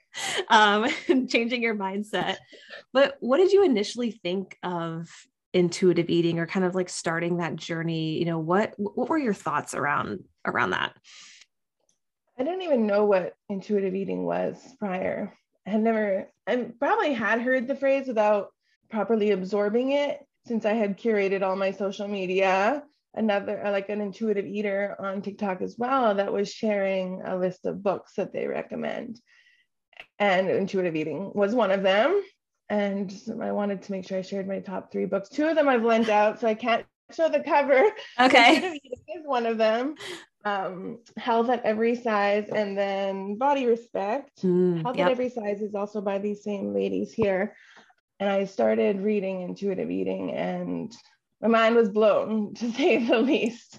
um, 0.49 0.88
and 1.09 1.28
changing 1.28 1.62
your 1.62 1.75
mindset. 1.75 2.37
But 2.93 3.16
what 3.21 3.38
did 3.38 3.52
you 3.52 3.64
initially 3.64 4.12
think 4.12 4.57
of 4.62 5.11
intuitive 5.52 6.09
eating 6.09 6.38
or 6.38 6.47
kind 6.47 6.64
of 6.64 6.75
like 6.75 6.88
starting 6.88 7.38
that 7.38 7.57
journey? 7.57 8.19
You 8.19 8.25
know, 8.25 8.38
what 8.38 8.75
what 8.78 9.09
were 9.09 9.19
your 9.19 9.35
thoughts 9.35 9.75
around 9.75 10.25
around 10.45 10.71
that? 10.71 10.95
I 12.38 12.45
didn't 12.45 12.62
even 12.62 12.87
know 12.87 13.05
what 13.05 13.35
intuitive 13.49 13.95
eating 13.95 14.25
was 14.25 14.59
prior. 14.78 15.33
I 15.66 15.71
had 15.71 15.81
never, 15.81 16.28
I 16.47 16.71
probably 16.78 17.14
had 17.14 17.40
heard 17.40 17.66
the 17.66 17.75
phrase 17.75 18.07
without 18.07 18.52
properly 18.90 19.33
absorbing 19.33 19.93
it 19.93 20.25
since 20.47 20.65
I 20.65 20.75
had 20.75 20.99
curated 20.99 21.43
all 21.43 21.57
my 21.57 21.73
social 21.73 22.09
media 22.09 22.83
another 23.17 23.65
uh, 23.65 23.73
like 23.73 23.88
an 23.88 24.00
intuitive 24.00 24.47
eater 24.47 24.95
on 24.99 25.23
TikTok 25.23 25.62
as 25.62 25.76
well 25.79 26.15
that 26.15 26.33
was 26.33 26.53
sharing 26.53 27.23
a 27.25 27.37
list 27.37 27.65
of 27.65 27.83
books 27.83 28.12
that 28.17 28.33
they 28.33 28.47
recommend. 28.47 29.21
And 30.19 30.49
intuitive 30.49 30.95
eating 30.95 31.33
was 31.35 31.55
one 31.55 31.71
of 31.71 31.83
them. 31.83 32.23
And 32.69 33.12
I 33.41 33.53
wanted 33.53 33.83
to 33.83 33.93
make 33.93 34.07
sure 34.07 34.19
I 34.19 34.23
shared 34.23 34.49
my 34.49 34.61
top 34.61 34.93
three 34.93 35.07
books. 35.07 35.29
Two 35.29 35.47
of 35.47 35.57
them 35.57 35.69
I've 35.69 35.85
lent 35.85 36.09
out, 36.09 36.41
so 36.41 36.49
I 36.49 36.55
can't 36.55 36.85
show 37.12 37.29
the 37.29 37.41
cover. 37.41 37.83
Okay. 38.21 38.81
is 38.85 39.25
one 39.25 39.47
of 39.47 39.57
them. 39.57 39.95
Um, 40.45 40.99
Health 41.17 41.49
at 41.49 41.65
Every 41.65 41.95
Size, 41.97 42.49
and 42.49 42.76
then 42.76 43.37
Body 43.37 43.67
Respect. 43.67 44.43
Mm, 44.43 44.83
Health 44.83 44.97
yep. 44.97 45.07
at 45.07 45.12
Every 45.12 45.29
Size 45.29 45.61
is 45.61 45.75
also 45.75 46.00
by 46.00 46.19
these 46.19 46.43
same 46.43 46.75
ladies 46.75 47.12
here. 47.12 47.57
And 48.18 48.28
I 48.28 48.44
started 48.44 49.00
reading 49.00 49.42
intuitive 49.42 49.90
eating 49.90 50.32
and 50.32 50.94
my 51.40 51.49
mind 51.49 51.76
was 51.76 51.90
blown 51.90 52.54
to 52.56 52.73
say 52.73 53.04
the 53.04 53.18
least. 53.18 53.78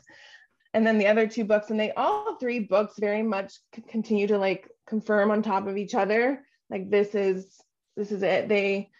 And 0.73 0.85
then 0.85 0.97
the 0.97 1.07
other 1.07 1.27
two 1.27 1.43
books 1.43 1.71
and 1.71 1.79
they 1.79 1.91
all 1.91 2.35
three 2.35 2.59
books 2.59 2.95
very 2.99 3.23
much 3.23 3.53
continue 3.89 4.27
to 4.27 4.37
like 4.37 4.69
confirm 4.85 5.31
on 5.31 5.41
top 5.41 5.67
of 5.67 5.77
each 5.77 5.95
other. 5.95 6.43
Like 6.69 6.89
this 6.89 7.15
is 7.15 7.59
this 7.95 8.11
is 8.11 8.21
it. 8.21 8.47
They 8.47 8.91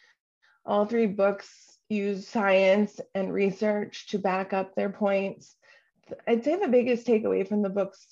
all 0.65 0.86
three 0.86 1.08
books 1.08 1.77
use 1.89 2.27
science 2.27 3.00
and 3.13 3.34
research 3.34 4.08
to 4.08 4.17
back 4.17 4.53
up 4.53 4.75
their 4.75 4.89
points. 4.89 5.56
I'd 6.27 6.44
say 6.44 6.56
the 6.56 6.67
biggest 6.67 7.06
takeaway 7.06 7.48
from 7.48 7.62
the 7.62 7.70
books 7.70 8.06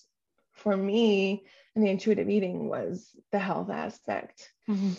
for 0.54 0.76
me 0.76 1.46
and 1.76 1.84
the 1.84 1.90
intuitive 1.90 2.30
eating 2.30 2.70
was 2.70 3.10
the 3.32 3.40
health 3.40 3.70
aspect. 3.70 4.52
Mm-hmm. 4.70 4.94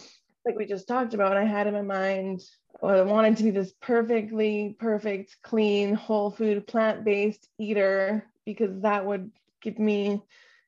Like 0.46 0.56
we 0.56 0.64
just 0.64 0.88
talked 0.88 1.14
about 1.14 1.36
i 1.36 1.44
had 1.44 1.66
in 1.66 1.74
my 1.74 1.82
mind 1.82 2.42
I 2.82 3.02
wanted 3.02 3.36
to 3.38 3.44
be 3.44 3.50
this 3.50 3.72
perfectly 3.80 4.76
perfect, 4.78 5.36
clean, 5.42 5.94
whole 5.94 6.30
food, 6.30 6.66
plant 6.66 7.04
based 7.04 7.48
eater 7.58 8.26
because 8.44 8.82
that 8.82 9.06
would 9.06 9.30
give 9.62 9.78
me 9.78 10.22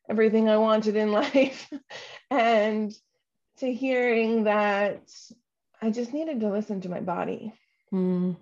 everything 0.09 0.49
I 0.49 0.57
wanted 0.57 0.97
in 0.97 1.13
life. 1.13 1.71
and 2.31 2.93
to 3.59 3.73
hearing 3.73 4.45
that 4.45 5.11
I 5.83 5.91
just 5.91 6.13
needed 6.13 6.41
to 6.41 6.51
listen 6.51 6.81
to 6.83 6.89
my 6.89 7.01
body. 7.01 7.53
Mm. 7.93 8.37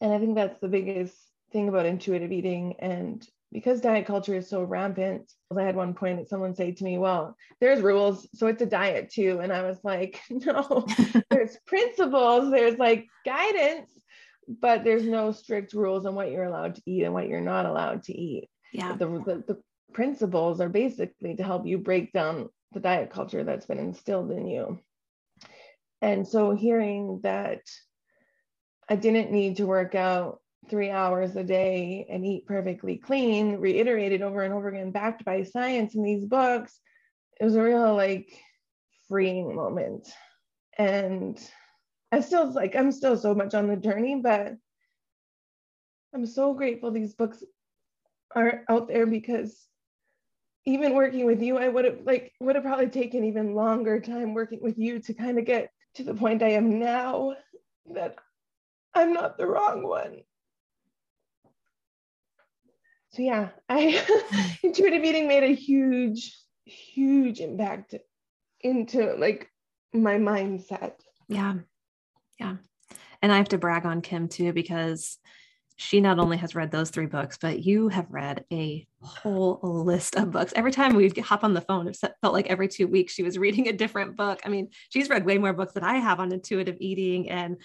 And 0.00 0.12
I 0.12 0.18
think 0.18 0.36
that's 0.36 0.60
the 0.60 0.68
biggest 0.68 1.16
thing 1.52 1.68
about 1.68 1.86
intuitive 1.86 2.32
eating 2.32 2.76
and 2.78 3.26
because 3.52 3.80
diet 3.80 4.06
culture 4.06 4.34
is 4.34 4.48
so 4.48 4.62
rampant, 4.62 5.32
I 5.56 5.62
had 5.62 5.74
one 5.74 5.94
point 5.94 6.18
that 6.18 6.28
someone 6.28 6.54
said 6.54 6.76
to 6.76 6.84
me, 6.84 6.98
Well, 6.98 7.36
there's 7.60 7.80
rules, 7.80 8.28
so 8.34 8.46
it's 8.46 8.62
a 8.62 8.66
diet 8.66 9.10
too. 9.10 9.40
And 9.40 9.52
I 9.52 9.62
was 9.62 9.78
like, 9.82 10.20
No, 10.30 10.86
there's 11.30 11.56
principles, 11.66 12.50
there's 12.50 12.78
like 12.78 13.06
guidance, 13.24 13.90
but 14.48 14.84
there's 14.84 15.04
no 15.04 15.32
strict 15.32 15.72
rules 15.72 16.06
on 16.06 16.14
what 16.14 16.30
you're 16.30 16.44
allowed 16.44 16.76
to 16.76 16.82
eat 16.86 17.04
and 17.04 17.14
what 17.14 17.28
you're 17.28 17.40
not 17.40 17.66
allowed 17.66 18.04
to 18.04 18.12
eat. 18.12 18.48
Yeah. 18.72 18.94
The, 18.94 19.06
the, 19.06 19.44
the 19.46 19.62
principles 19.92 20.60
are 20.60 20.68
basically 20.68 21.36
to 21.36 21.42
help 21.42 21.66
you 21.66 21.78
break 21.78 22.12
down 22.12 22.48
the 22.72 22.80
diet 22.80 23.10
culture 23.10 23.42
that's 23.42 23.66
been 23.66 23.78
instilled 23.78 24.30
in 24.30 24.46
you. 24.46 24.78
And 26.02 26.26
so 26.26 26.52
hearing 26.54 27.20
that 27.24 27.62
I 28.88 28.96
didn't 28.96 29.32
need 29.32 29.56
to 29.56 29.66
work 29.66 29.94
out 29.94 30.39
three 30.68 30.90
hours 30.90 31.36
a 31.36 31.44
day 31.44 32.06
and 32.10 32.24
eat 32.24 32.46
perfectly 32.46 32.96
clean, 32.96 33.56
reiterated 33.56 34.22
over 34.22 34.42
and 34.42 34.52
over 34.52 34.68
again, 34.68 34.90
backed 34.90 35.24
by 35.24 35.42
science 35.42 35.94
in 35.94 36.02
these 36.02 36.24
books, 36.24 36.78
it 37.40 37.44
was 37.44 37.56
a 37.56 37.62
real 37.62 37.94
like 37.94 38.30
freeing 39.08 39.54
moment. 39.54 40.08
And 40.76 41.38
I 42.12 42.20
still 42.20 42.52
like, 42.52 42.76
I'm 42.76 42.92
still 42.92 43.16
so 43.16 43.34
much 43.34 43.54
on 43.54 43.66
the 43.66 43.76
journey, 43.76 44.20
but 44.22 44.54
I'm 46.14 46.26
so 46.26 46.54
grateful 46.54 46.90
these 46.90 47.14
books 47.14 47.42
are 48.34 48.64
out 48.68 48.88
there 48.88 49.06
because 49.06 49.66
even 50.66 50.94
working 50.94 51.26
with 51.26 51.40
you, 51.40 51.58
I 51.58 51.68
would 51.68 51.84
have 51.84 51.98
like 52.04 52.32
would 52.40 52.54
have 52.54 52.64
probably 52.64 52.88
taken 52.88 53.24
even 53.24 53.54
longer 53.54 54.00
time 54.00 54.34
working 54.34 54.60
with 54.62 54.78
you 54.78 55.00
to 55.00 55.14
kind 55.14 55.38
of 55.38 55.44
get 55.44 55.70
to 55.94 56.04
the 56.04 56.14
point 56.14 56.42
I 56.42 56.50
am 56.50 56.78
now 56.78 57.34
that 57.94 58.16
I'm 58.94 59.12
not 59.12 59.38
the 59.38 59.46
wrong 59.46 59.86
one 59.86 60.20
so 63.12 63.22
yeah, 63.22 63.48
I 63.68 64.58
intuitive 64.62 65.02
eating 65.04 65.26
made 65.26 65.42
a 65.42 65.54
huge, 65.54 66.36
huge 66.64 67.40
impact 67.40 67.94
into 68.60 69.14
like 69.14 69.50
my 69.92 70.14
mindset. 70.14 70.92
Yeah. 71.28 71.54
Yeah. 72.38 72.56
And 73.22 73.32
I 73.32 73.36
have 73.36 73.48
to 73.50 73.58
brag 73.58 73.84
on 73.84 74.00
Kim 74.00 74.28
too, 74.28 74.52
because 74.52 75.18
she 75.76 76.00
not 76.00 76.18
only 76.18 76.36
has 76.36 76.54
read 76.54 76.70
those 76.70 76.90
three 76.90 77.06
books, 77.06 77.38
but 77.40 77.64
you 77.64 77.88
have 77.88 78.06
read 78.10 78.44
a 78.52 78.86
whole 79.02 79.60
list 79.62 80.16
of 80.16 80.30
books. 80.30 80.52
Every 80.54 80.72
time 80.72 80.94
we'd 80.94 81.16
hop 81.18 81.42
on 81.42 81.54
the 81.54 81.60
phone, 81.62 81.88
it 81.88 81.96
felt 81.96 82.34
like 82.34 82.48
every 82.48 82.68
two 82.68 82.86
weeks 82.86 83.14
she 83.14 83.22
was 83.22 83.38
reading 83.38 83.68
a 83.68 83.72
different 83.72 84.16
book. 84.16 84.40
I 84.44 84.48
mean, 84.48 84.68
she's 84.90 85.08
read 85.08 85.24
way 85.24 85.38
more 85.38 85.52
books 85.52 85.72
than 85.72 85.84
I 85.84 85.96
have 85.96 86.20
on 86.20 86.32
intuitive 86.32 86.76
eating. 86.80 87.30
And 87.30 87.56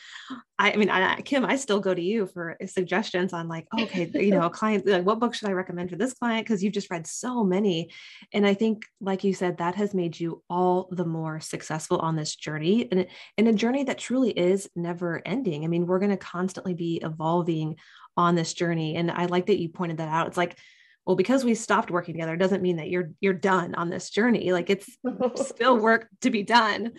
I, 0.57 0.71
I 0.71 0.75
mean, 0.77 0.89
I, 0.89 1.21
Kim, 1.21 1.45
I 1.45 1.57
still 1.57 1.79
go 1.79 1.93
to 1.93 2.01
you 2.01 2.27
for 2.27 2.57
suggestions 2.65 3.33
on 3.33 3.47
like, 3.47 3.67
okay, 3.79 4.09
you 4.13 4.31
know, 4.31 4.43
a 4.43 4.49
client, 4.49 4.85
like, 4.85 5.05
what 5.05 5.19
book 5.19 5.33
should 5.33 5.49
I 5.49 5.53
recommend 5.53 5.89
for 5.89 5.97
this 5.97 6.13
client? 6.13 6.45
Because 6.45 6.63
you've 6.63 6.73
just 6.73 6.89
read 6.89 7.05
so 7.05 7.43
many. 7.43 7.91
And 8.33 8.47
I 8.47 8.53
think, 8.53 8.85
like 9.01 9.23
you 9.23 9.33
said, 9.33 9.57
that 9.57 9.75
has 9.75 9.93
made 9.93 10.19
you 10.19 10.41
all 10.49 10.87
the 10.91 11.05
more 11.05 11.39
successful 11.39 11.99
on 11.99 12.15
this 12.15 12.35
journey 12.35 12.87
and 12.91 13.07
in 13.37 13.47
a 13.47 13.53
journey 13.53 13.83
that 13.83 13.97
truly 13.97 14.31
is 14.31 14.69
never 14.75 15.21
ending. 15.25 15.63
I 15.63 15.67
mean, 15.67 15.85
we're 15.85 15.99
going 15.99 16.11
to 16.11 16.17
constantly 16.17 16.73
be 16.73 17.01
evolving 17.03 17.75
on 18.17 18.35
this 18.35 18.53
journey. 18.53 18.95
And 18.95 19.11
I 19.11 19.25
like 19.25 19.47
that 19.47 19.59
you 19.59 19.67
pointed 19.67 19.97
that 19.97 20.07
out. 20.07 20.27
It's 20.27 20.37
like, 20.37 20.57
well, 21.05 21.15
because 21.15 21.43
we 21.43 21.55
stopped 21.55 21.91
working 21.91 22.15
together 22.15 22.35
doesn't 22.35 22.61
mean 22.61 22.77
that 22.77 22.89
you're 22.89 23.11
you're 23.19 23.33
done 23.33 23.75
on 23.75 23.89
this 23.89 24.09
journey. 24.09 24.51
Like 24.51 24.69
it's 24.69 24.97
still 25.35 25.77
work 25.77 26.07
to 26.21 26.29
be 26.29 26.43
done. 26.43 26.93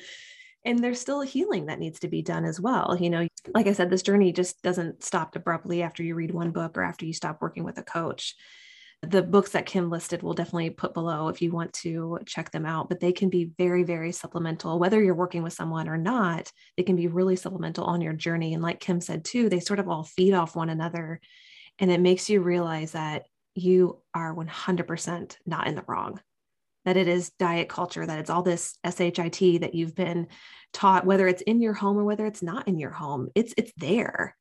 And 0.64 0.80
there's 0.80 1.00
still 1.00 1.20
healing 1.20 1.66
that 1.66 1.78
needs 1.78 2.00
to 2.00 2.08
be 2.08 2.22
done 2.22 2.44
as 2.44 2.60
well. 2.60 2.96
You 2.98 3.08
know, 3.08 3.28
like 3.54 3.68
I 3.68 3.72
said, 3.72 3.88
this 3.88 4.02
journey 4.02 4.32
just 4.32 4.60
doesn't 4.62 5.04
stop 5.04 5.36
abruptly 5.36 5.82
after 5.82 6.02
you 6.02 6.16
read 6.16 6.32
one 6.32 6.50
book 6.50 6.76
or 6.76 6.82
after 6.82 7.06
you 7.06 7.12
stop 7.12 7.40
working 7.40 7.62
with 7.62 7.78
a 7.78 7.84
coach 7.84 8.34
the 9.02 9.22
books 9.22 9.50
that 9.50 9.66
Kim 9.66 9.90
listed 9.90 10.22
will 10.22 10.34
definitely 10.34 10.70
put 10.70 10.94
below 10.94 11.28
if 11.28 11.42
you 11.42 11.52
want 11.52 11.72
to 11.72 12.18
check 12.26 12.50
them 12.50 12.64
out, 12.64 12.88
but 12.88 13.00
they 13.00 13.12
can 13.12 13.28
be 13.28 13.50
very, 13.58 13.82
very 13.82 14.10
supplemental. 14.10 14.78
Whether 14.78 15.02
you're 15.02 15.14
working 15.14 15.42
with 15.42 15.52
someone 15.52 15.88
or 15.88 15.98
not, 15.98 16.50
they 16.76 16.82
can 16.82 16.96
be 16.96 17.06
really 17.06 17.36
supplemental 17.36 17.84
on 17.84 18.00
your 18.00 18.14
journey. 18.14 18.54
And 18.54 18.62
like 18.62 18.80
Kim 18.80 19.00
said 19.00 19.24
too, 19.24 19.48
they 19.48 19.60
sort 19.60 19.80
of 19.80 19.88
all 19.88 20.04
feed 20.04 20.32
off 20.32 20.56
one 20.56 20.70
another. 20.70 21.20
And 21.78 21.90
it 21.90 22.00
makes 22.00 22.30
you 22.30 22.40
realize 22.40 22.92
that 22.92 23.24
you 23.56 24.00
are 24.14 24.34
100% 24.34 25.36
not 25.46 25.66
in 25.66 25.74
the 25.74 25.84
wrong, 25.86 26.20
that 26.84 26.96
it 26.96 27.08
is 27.08 27.30
diet 27.38 27.68
culture, 27.68 28.04
that 28.04 28.18
it's 28.18 28.30
all 28.30 28.42
this 28.42 28.78
SHIT 28.84 29.60
that 29.60 29.74
you've 29.74 29.94
been 29.94 30.28
taught, 30.72 31.06
whether 31.06 31.26
it's 31.26 31.42
in 31.42 31.60
your 31.60 31.72
home 31.72 31.98
or 31.98 32.04
whether 32.04 32.26
it's 32.26 32.42
not 32.42 32.68
in 32.68 32.78
your 32.78 32.90
home, 32.90 33.28
it's, 33.34 33.54
it's 33.56 33.72
there. 33.76 34.36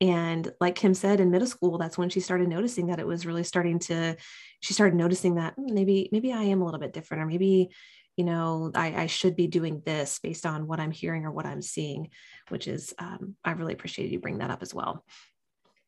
And 0.00 0.52
like 0.60 0.74
kim 0.74 0.92
said 0.92 1.20
in 1.20 1.30
middle 1.30 1.46
school 1.46 1.78
that's 1.78 1.96
when 1.96 2.10
she 2.10 2.20
started 2.20 2.48
noticing 2.48 2.88
that 2.88 2.98
it 2.98 3.06
was 3.06 3.24
really 3.24 3.44
starting 3.44 3.78
to 3.78 4.16
she 4.60 4.74
started 4.74 4.96
noticing 4.96 5.36
that 5.36 5.54
hmm, 5.54 5.72
maybe 5.72 6.08
maybe 6.10 6.32
i 6.32 6.42
am 6.42 6.60
a 6.60 6.64
little 6.64 6.80
bit 6.80 6.92
different 6.92 7.22
or 7.22 7.26
maybe 7.26 7.70
you 8.16 8.24
know 8.24 8.72
I, 8.74 9.02
I 9.02 9.06
should 9.06 9.36
be 9.36 9.46
doing 9.46 9.82
this 9.86 10.18
based 10.18 10.46
on 10.46 10.66
what 10.66 10.80
i'm 10.80 10.90
hearing 10.90 11.24
or 11.24 11.30
what 11.30 11.46
i'm 11.46 11.62
seeing 11.62 12.10
which 12.48 12.66
is 12.66 12.92
um, 12.98 13.36
i 13.44 13.52
really 13.52 13.72
appreciate 13.72 14.10
you 14.10 14.18
bring 14.18 14.38
that 14.38 14.50
up 14.50 14.62
as 14.62 14.74
well. 14.74 15.04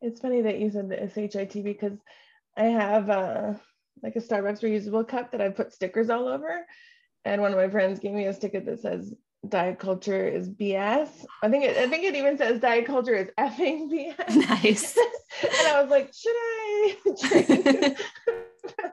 It's 0.02 0.20
funny 0.20 0.42
that 0.42 0.60
you 0.60 0.70
said 0.70 0.88
the 0.88 1.30
shit 1.30 1.64
because 1.64 1.98
i 2.56 2.64
have 2.64 3.10
uh, 3.10 3.54
like 4.02 4.16
a 4.16 4.20
starbucks 4.20 4.62
reusable 4.62 5.06
cup 5.06 5.32
that 5.32 5.40
i 5.40 5.48
put 5.48 5.72
stickers 5.72 6.10
all 6.10 6.28
over 6.28 6.66
and 7.24 7.42
one 7.42 7.52
of 7.52 7.58
my 7.58 7.68
friends 7.68 7.98
gave 7.98 8.12
me 8.12 8.26
a 8.26 8.34
sticker 8.34 8.60
that 8.60 8.80
says 8.80 9.14
diet 9.48 9.78
culture 9.78 10.26
is 10.26 10.48
BS. 10.48 11.08
I 11.42 11.48
think 11.48 11.64
it, 11.64 11.76
I 11.76 11.88
think 11.88 12.04
it 12.04 12.14
even 12.14 12.38
says 12.38 12.60
diet 12.60 12.86
culture 12.86 13.14
is 13.14 13.30
effing 13.38 13.90
BS. 13.90 14.36
Nice. 14.48 14.96
and 15.42 15.68
I 15.68 15.82
was 15.82 15.90
like, 15.90 16.12
should 16.14 16.34
I? 16.34 17.96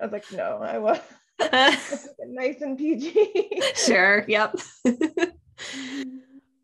I 0.00 0.04
was 0.04 0.12
like, 0.12 0.32
no, 0.32 0.58
I 0.62 0.78
was 0.78 1.00
nice 2.26 2.60
and 2.60 2.78
PG. 2.78 3.62
sure. 3.74 4.24
Yep. 4.28 4.56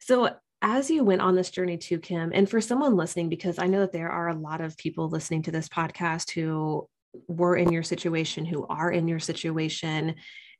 so 0.01 0.35
as 0.63 0.91
you 0.91 1.03
went 1.03 1.21
on 1.21 1.35
this 1.35 1.51
journey 1.51 1.77
to 1.77 1.99
Kim, 1.99 2.31
and 2.33 2.49
for 2.49 2.61
someone 2.61 2.97
listening, 2.97 3.29
because 3.29 3.59
I 3.59 3.67
know 3.67 3.81
that 3.81 3.93
there 3.93 4.11
are 4.11 4.29
a 4.29 4.35
lot 4.35 4.61
of 4.61 4.77
people 4.77 5.09
listening 5.09 5.43
to 5.43 5.51
this 5.51 5.69
podcast 5.69 6.31
who 6.31 6.89
were 7.27 7.57
in 7.57 7.73
your 7.73 7.83
situation, 7.83 8.45
who 8.45 8.65
are 8.69 8.91
in 8.91 9.09
your 9.09 9.19
situation, 9.19 10.15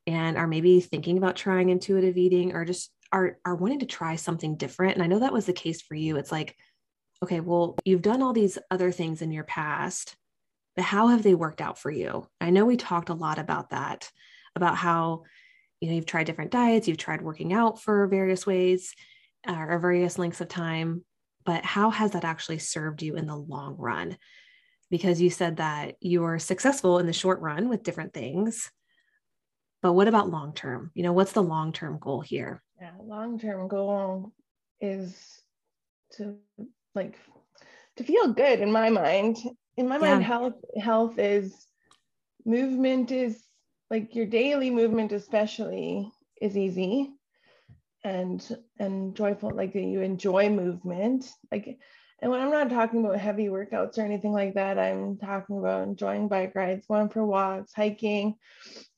and 0.05 0.37
are 0.37 0.45
maybe 0.45 0.81
thinking 0.81 1.17
about 1.17 1.37
trying 1.37 1.69
intuitive 1.69 2.17
eating 2.17 2.53
or 2.53 2.65
just 2.65 2.91
are, 3.13 3.37
are 3.45 3.55
wanting 3.55 3.79
to 3.79 3.85
try 3.85 4.17
something 4.17 4.57
different. 4.57 4.95
And 4.95 5.03
I 5.03 5.07
know 5.07 5.19
that 5.19 5.33
was 5.33 5.45
the 5.45 5.53
case 5.53 5.81
for 5.81 5.95
you. 5.95 6.17
It's 6.17 6.31
like, 6.31 6.55
okay, 7.23 7.39
well, 7.39 7.77
you've 7.85 8.01
done 8.01 8.21
all 8.21 8.33
these 8.33 8.57
other 8.69 8.91
things 8.91 9.21
in 9.21 9.31
your 9.31 9.45
past, 9.45 10.17
but 10.75 10.83
how 10.83 11.07
have 11.07 11.23
they 11.23 11.33
worked 11.33 11.61
out 11.61 11.79
for 11.79 11.89
you? 11.89 12.27
I 12.41 12.49
know 12.49 12.65
we 12.65 12.75
talked 12.75 13.07
a 13.07 13.13
lot 13.13 13.39
about 13.39 13.69
that, 13.69 14.11
about 14.55 14.75
how, 14.75 15.23
you 15.79 15.87
know, 15.87 15.95
you've 15.95 16.05
tried 16.05 16.25
different 16.25 16.51
diets, 16.51 16.89
you've 16.89 16.97
tried 16.97 17.21
working 17.21 17.53
out 17.53 17.81
for 17.81 18.05
various 18.07 18.45
ways 18.45 18.93
or 19.47 19.79
various 19.79 20.17
lengths 20.17 20.41
of 20.41 20.47
time, 20.47 21.03
but 21.45 21.65
how 21.65 21.89
has 21.89 22.11
that 22.11 22.23
actually 22.23 22.59
served 22.59 23.01
you 23.01 23.15
in 23.15 23.27
the 23.27 23.35
long 23.35 23.75
run? 23.77 24.17
Because 24.89 25.21
you 25.21 25.29
said 25.29 25.57
that 25.57 25.95
you 25.99 26.21
were 26.21 26.39
successful 26.39 26.99
in 26.99 27.05
the 27.05 27.13
short 27.13 27.39
run 27.41 27.67
with 27.69 27.83
different 27.83 28.13
things, 28.13 28.71
but 29.81 29.93
what 29.93 30.07
about 30.07 30.29
long 30.29 30.53
term? 30.53 30.91
You 30.93 31.03
know, 31.03 31.13
what's 31.13 31.33
the 31.33 31.43
long 31.43 31.73
term 31.73 31.97
goal 31.99 32.21
here? 32.21 32.63
Yeah, 32.79 32.91
long 33.03 33.37
term 33.37 33.67
goal 33.67 34.31
is 34.79 35.41
to 36.13 36.37
like 36.95 37.17
to 37.97 38.03
feel 38.03 38.33
good 38.33 38.61
in 38.61 38.71
my 38.71 38.89
mind. 38.89 39.37
In 39.75 39.87
my 39.87 39.95
yeah. 39.95 40.13
mind, 40.13 40.23
health 40.23 40.53
health 40.81 41.19
is 41.19 41.67
movement 42.45 43.11
is 43.11 43.43
like 43.89 44.15
your 44.15 44.25
daily 44.25 44.69
movement 44.69 45.11
especially 45.11 46.09
is 46.41 46.57
easy 46.57 47.11
and 48.03 48.57
and 48.79 49.15
joyful 49.15 49.51
like 49.53 49.73
you 49.75 50.01
enjoy 50.01 50.49
movement 50.49 51.25
like 51.51 51.77
and 52.21 52.31
when 52.31 52.41
i'm 52.41 52.51
not 52.51 52.69
talking 52.69 53.03
about 53.03 53.19
heavy 53.19 53.47
workouts 53.47 53.97
or 53.97 54.01
anything 54.01 54.33
like 54.33 54.55
that 54.55 54.77
i'm 54.77 55.17
talking 55.17 55.57
about 55.57 55.87
enjoying 55.87 56.27
bike 56.27 56.53
rides 56.55 56.85
going 56.87 57.09
for 57.09 57.25
walks 57.25 57.73
hiking 57.73 58.35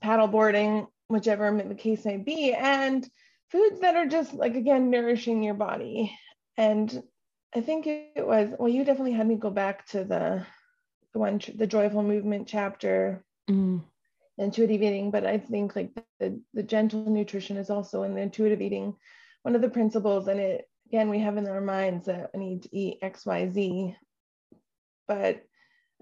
paddle 0.01 0.27
boarding 0.27 0.87
whichever 1.07 1.51
the 1.67 1.75
case 1.75 2.05
may 2.05 2.17
be 2.17 2.53
and 2.53 3.07
foods 3.49 3.79
that 3.81 3.95
are 3.95 4.07
just 4.07 4.33
like 4.33 4.55
again 4.55 4.89
nourishing 4.89 5.43
your 5.43 5.53
body. 5.53 6.17
And 6.57 7.03
i 7.53 7.61
think 7.61 7.87
it 7.87 8.25
was 8.25 8.49
well 8.59 8.69
you 8.69 8.83
definitely 8.83 9.13
had 9.13 9.27
me 9.27 9.35
go 9.35 9.49
back 9.49 9.85
to 9.87 10.03
the 10.03 10.45
the 11.13 11.19
one 11.19 11.39
the 11.55 11.67
joyful 11.67 12.03
movement 12.03 12.47
chapter. 12.47 13.23
Mm 13.49 13.83
intuitive 14.37 14.81
eating, 14.81 15.11
but 15.11 15.25
I 15.25 15.37
think 15.37 15.75
like 15.75 15.91
the, 16.19 16.39
the 16.53 16.63
gentle 16.63 17.09
nutrition 17.09 17.57
is 17.57 17.69
also 17.69 18.03
in 18.03 18.15
the 18.15 18.21
intuitive 18.21 18.61
eating 18.61 18.95
one 19.43 19.55
of 19.55 19.61
the 19.61 19.69
principles. 19.69 20.27
And 20.27 20.39
it 20.39 20.65
again, 20.87 21.09
we 21.09 21.19
have 21.19 21.37
in 21.37 21.47
our 21.47 21.61
minds 21.61 22.05
that 22.05 22.31
I 22.33 22.37
need 22.37 22.63
to 22.63 22.75
eat 22.75 22.99
X, 23.01 23.25
Y, 23.25 23.49
Z. 23.49 23.95
But 25.07 25.43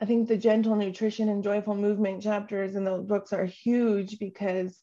I 0.02 0.06
think 0.06 0.28
the 0.28 0.38
gentle 0.38 0.76
nutrition 0.76 1.30
and 1.30 1.43
joyful 1.43 1.76
movement 1.76 2.24
chapters 2.24 2.76
in 2.76 2.84
those 2.84 3.06
books 3.06 3.32
are 3.34 3.46
huge 3.46 4.19
because 4.19 4.78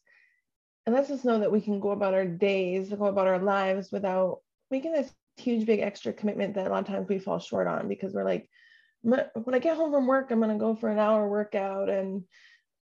it 0.87 0.91
lets 0.91 1.11
us 1.11 1.23
know 1.23 1.39
that 1.39 1.51
we 1.51 1.61
can 1.61 1.79
go 1.79 1.91
about 1.91 2.13
our 2.13 2.25
days, 2.25 2.89
go 2.89 3.05
about 3.05 3.27
our 3.27 3.39
lives 3.39 3.91
without 3.91 4.39
making 4.69 4.93
this 4.93 5.11
huge, 5.37 5.65
big 5.65 5.79
extra 5.79 6.13
commitment 6.13 6.55
that 6.55 6.67
a 6.67 6.69
lot 6.69 6.81
of 6.81 6.87
times 6.87 7.07
we 7.07 7.19
fall 7.19 7.39
short 7.39 7.67
on 7.67 7.87
because 7.87 8.13
we're 8.13 8.23
like, 8.23 8.49
when 9.01 9.25
I 9.51 9.59
get 9.59 9.77
home 9.77 9.91
from 9.91 10.07
work, 10.07 10.31
I'm 10.31 10.39
going 10.39 10.51
to 10.51 10.63
go 10.63 10.75
for 10.75 10.89
an 10.89 10.99
hour 10.99 11.27
workout 11.27 11.89
and 11.89 12.23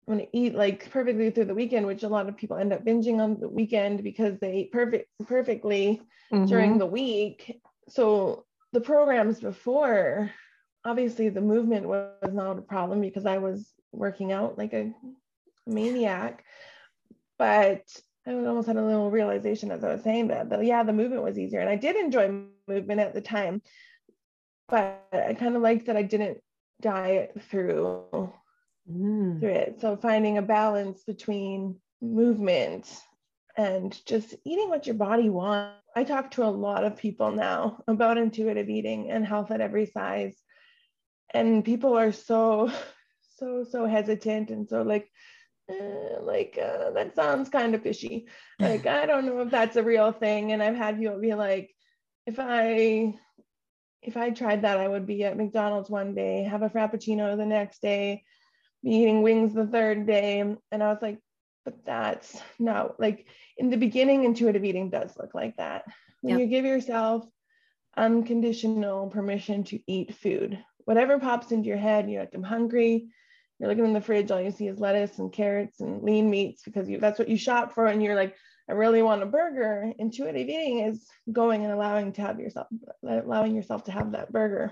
I'm 0.09 0.17
going 0.17 0.25
to 0.25 0.37
eat 0.37 0.55
like 0.55 0.89
perfectly 0.89 1.29
through 1.29 1.45
the 1.45 1.53
weekend, 1.53 1.85
which 1.85 2.01
a 2.01 2.07
lot 2.09 2.27
of 2.27 2.35
people 2.35 2.57
end 2.57 2.73
up 2.73 2.83
binging 2.83 3.19
on 3.19 3.39
the 3.39 3.47
weekend 3.47 4.03
because 4.03 4.39
they 4.39 4.55
eat 4.55 4.71
perfect 4.71 5.07
perfectly 5.27 6.01
mm-hmm. 6.33 6.45
during 6.45 6.79
the 6.79 6.85
week. 6.87 7.61
So 7.89 8.45
the 8.73 8.81
programs 8.81 9.39
before, 9.39 10.31
obviously 10.83 11.29
the 11.29 11.41
movement 11.41 11.87
was 11.87 12.33
not 12.33 12.57
a 12.57 12.63
problem 12.63 13.01
because 13.01 13.27
I 13.27 13.37
was 13.37 13.71
working 13.91 14.31
out 14.31 14.57
like 14.57 14.73
a 14.73 14.91
maniac. 15.67 16.43
But 17.37 17.83
I 18.25 18.33
almost 18.33 18.67
had 18.67 18.77
a 18.77 18.83
little 18.83 19.11
realization 19.11 19.69
as 19.69 19.83
I 19.83 19.93
was 19.93 20.03
saying 20.03 20.29
that, 20.29 20.49
that 20.49 20.65
yeah, 20.65 20.81
the 20.81 20.91
movement 20.91 21.21
was 21.21 21.37
easier. 21.37 21.59
And 21.59 21.69
I 21.69 21.75
did 21.75 21.95
enjoy 21.95 22.45
movement 22.67 22.99
at 22.99 23.13
the 23.13 23.21
time, 23.21 23.61
but 24.67 25.07
I 25.13 25.35
kind 25.35 25.55
of 25.55 25.61
liked 25.61 25.85
that 25.85 25.97
I 25.97 26.01
didn't 26.01 26.39
diet 26.81 27.39
through 27.51 28.33
mm. 28.89 29.39
through 29.39 29.49
it. 29.49 29.82
So 29.82 29.97
finding 29.97 30.38
a 30.38 30.41
balance 30.41 31.04
between 31.04 31.75
movement 32.02 32.89
and 33.58 33.97
just 34.06 34.36
eating 34.45 34.69
what 34.69 34.88
your 34.88 34.95
body 34.95 35.30
wants. 35.30 35.75
I 35.95 36.04
talk 36.04 36.32
to 36.32 36.43
a 36.43 36.49
lot 36.49 36.84
of 36.84 36.97
people 36.97 37.32
now 37.32 37.84
about 37.88 38.17
intuitive 38.17 38.69
eating 38.69 39.12
and 39.12 39.25
health 39.25 39.52
at 39.52 39.62
every 39.62 39.86
size. 39.86 40.36
And 41.34 41.65
people 41.65 41.97
are 41.97 42.12
so, 42.12 42.71
so, 43.38 43.65
so 43.69 43.86
hesitant 43.86 44.49
and 44.49 44.67
so 44.67 44.82
like, 44.82 45.10
eh, 45.69 46.17
like 46.21 46.58
uh, 46.62 46.91
that 46.91 47.15
sounds 47.15 47.49
kind 47.49 47.75
of 47.75 47.84
fishy. 47.84 48.28
Like, 48.60 48.86
I 48.88 49.06
don't 49.06 49.25
know 49.25 49.39
if 49.39 49.52
that's 49.52 49.78
a 49.78 49.84
real 49.84 50.12
thing. 50.12 50.52
And 50.52 50.62
I've 50.62 50.75
had 50.75 50.99
people 50.99 51.19
be 51.19 51.34
like, 51.34 51.73
if 52.25 52.38
I 52.39 53.15
if 54.02 54.15
I 54.15 54.30
tried 54.30 54.62
that, 54.62 54.80
I 54.80 54.88
would 54.88 55.06
be 55.06 55.23
at 55.23 55.38
McDonald's 55.38 55.89
one 55.89 56.15
day, 56.15 56.43
have 56.43 56.62
a 56.62 56.69
frappuccino 56.69 57.36
the 57.36 57.45
next 57.45 57.82
day, 57.82 58.23
eating 58.83 59.21
wings 59.21 59.53
the 59.53 59.67
third 59.67 60.05
day. 60.05 60.39
And 60.39 60.57
I 60.71 60.87
was 60.87 61.01
like, 61.01 61.19
but 61.65 61.85
that's 61.85 62.41
no, 62.57 62.95
like 62.97 63.27
in 63.57 63.69
the 63.69 63.77
beginning, 63.77 64.23
intuitive 64.23 64.63
eating 64.63 64.89
does 64.89 65.15
look 65.17 65.35
like 65.35 65.57
that. 65.57 65.83
When 66.21 66.31
yep. 66.31 66.39
you 66.39 66.47
give 66.47 66.65
yourself 66.65 67.29
unconditional 67.95 69.07
permission 69.07 69.63
to 69.65 69.79
eat 69.87 70.15
food, 70.15 70.57
whatever 70.85 71.19
pops 71.19 71.51
into 71.51 71.67
your 71.67 71.77
head, 71.77 72.09
you're 72.09 72.21
like, 72.21 72.33
I'm 72.33 72.43
hungry. 72.43 73.09
You're 73.59 73.69
looking 73.69 73.85
in 73.85 73.93
the 73.93 74.01
fridge, 74.01 74.31
all 74.31 74.41
you 74.41 74.51
see 74.51 74.67
is 74.67 74.79
lettuce 74.79 75.19
and 75.19 75.33
carrots 75.33 75.81
and 75.81 76.01
lean 76.01 76.29
meats 76.29 76.63
because 76.63 76.89
you 76.89 76.97
that's 76.97 77.19
what 77.19 77.27
you 77.27 77.37
shop 77.37 77.73
for. 77.73 77.87
And 77.87 78.01
you're 78.01 78.15
like, 78.15 78.35
I 78.69 78.73
really 78.73 79.01
want 79.01 79.21
a 79.21 79.25
burger. 79.25 79.91
Intuitive 79.99 80.47
eating 80.47 80.79
is 80.79 81.05
going 81.31 81.65
and 81.65 81.73
allowing 81.73 82.13
to 82.13 82.21
have 82.21 82.39
yourself, 82.39 82.67
allowing 83.03 83.55
yourself 83.55 83.83
to 83.85 83.91
have 83.91 84.13
that 84.13 84.31
burger. 84.31 84.71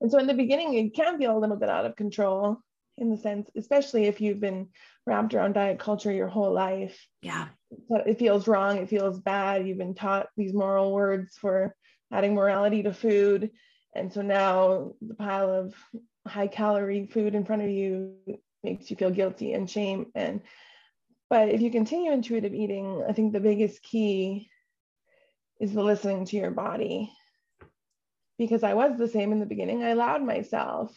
And 0.00 0.10
so 0.10 0.18
in 0.18 0.26
the 0.26 0.34
beginning, 0.34 0.74
it 0.74 0.94
can 0.94 1.18
feel 1.18 1.36
a 1.36 1.38
little 1.38 1.56
bit 1.56 1.68
out 1.68 1.86
of 1.86 1.94
control 1.94 2.58
in 3.02 3.10
the 3.10 3.18
sense, 3.18 3.50
especially 3.56 4.04
if 4.06 4.20
you've 4.20 4.40
been 4.40 4.68
wrapped 5.06 5.34
around 5.34 5.52
diet 5.54 5.78
culture 5.78 6.12
your 6.12 6.28
whole 6.28 6.52
life. 6.52 7.06
Yeah. 7.20 7.48
it 8.06 8.18
feels 8.18 8.48
wrong. 8.48 8.78
It 8.78 8.88
feels 8.88 9.18
bad. 9.20 9.66
You've 9.66 9.78
been 9.78 9.94
taught 9.94 10.28
these 10.36 10.54
moral 10.54 10.92
words 10.92 11.36
for 11.36 11.74
adding 12.12 12.34
morality 12.34 12.84
to 12.84 12.94
food. 12.94 13.50
And 13.94 14.12
so 14.12 14.22
now 14.22 14.92
the 15.02 15.14
pile 15.14 15.50
of 15.50 15.74
high 16.26 16.46
calorie 16.46 17.06
food 17.06 17.34
in 17.34 17.44
front 17.44 17.62
of 17.62 17.68
you 17.68 18.14
makes 18.62 18.90
you 18.90 18.96
feel 18.96 19.10
guilty 19.10 19.52
and 19.52 19.68
shame. 19.68 20.06
And 20.14 20.40
but 21.28 21.48
if 21.48 21.60
you 21.60 21.70
continue 21.70 22.12
intuitive 22.12 22.54
eating, 22.54 23.04
I 23.08 23.12
think 23.12 23.32
the 23.32 23.40
biggest 23.40 23.82
key 23.82 24.48
is 25.60 25.72
the 25.72 25.82
listening 25.82 26.24
to 26.26 26.36
your 26.36 26.50
body. 26.50 27.12
Because 28.38 28.62
I 28.62 28.74
was 28.74 28.96
the 28.96 29.08
same 29.08 29.32
in 29.32 29.40
the 29.40 29.46
beginning. 29.46 29.82
I 29.82 29.90
allowed 29.90 30.22
myself 30.22 30.96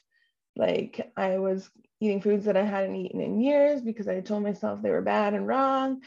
like 0.56 1.12
I 1.18 1.38
was 1.38 1.70
eating 2.00 2.22
foods 2.22 2.46
that 2.46 2.58
I 2.58 2.63
hadn't 2.63 2.96
eaten 2.96 3.22
in 3.22 3.39
years 3.39 3.82
because 3.82 4.08
I 4.08 4.22
told 4.22 4.44
myself 4.44 4.82
they 4.82 4.91
were 4.91 5.02
bad 5.02 5.34
and 5.34 5.48
wrong. 5.48 6.02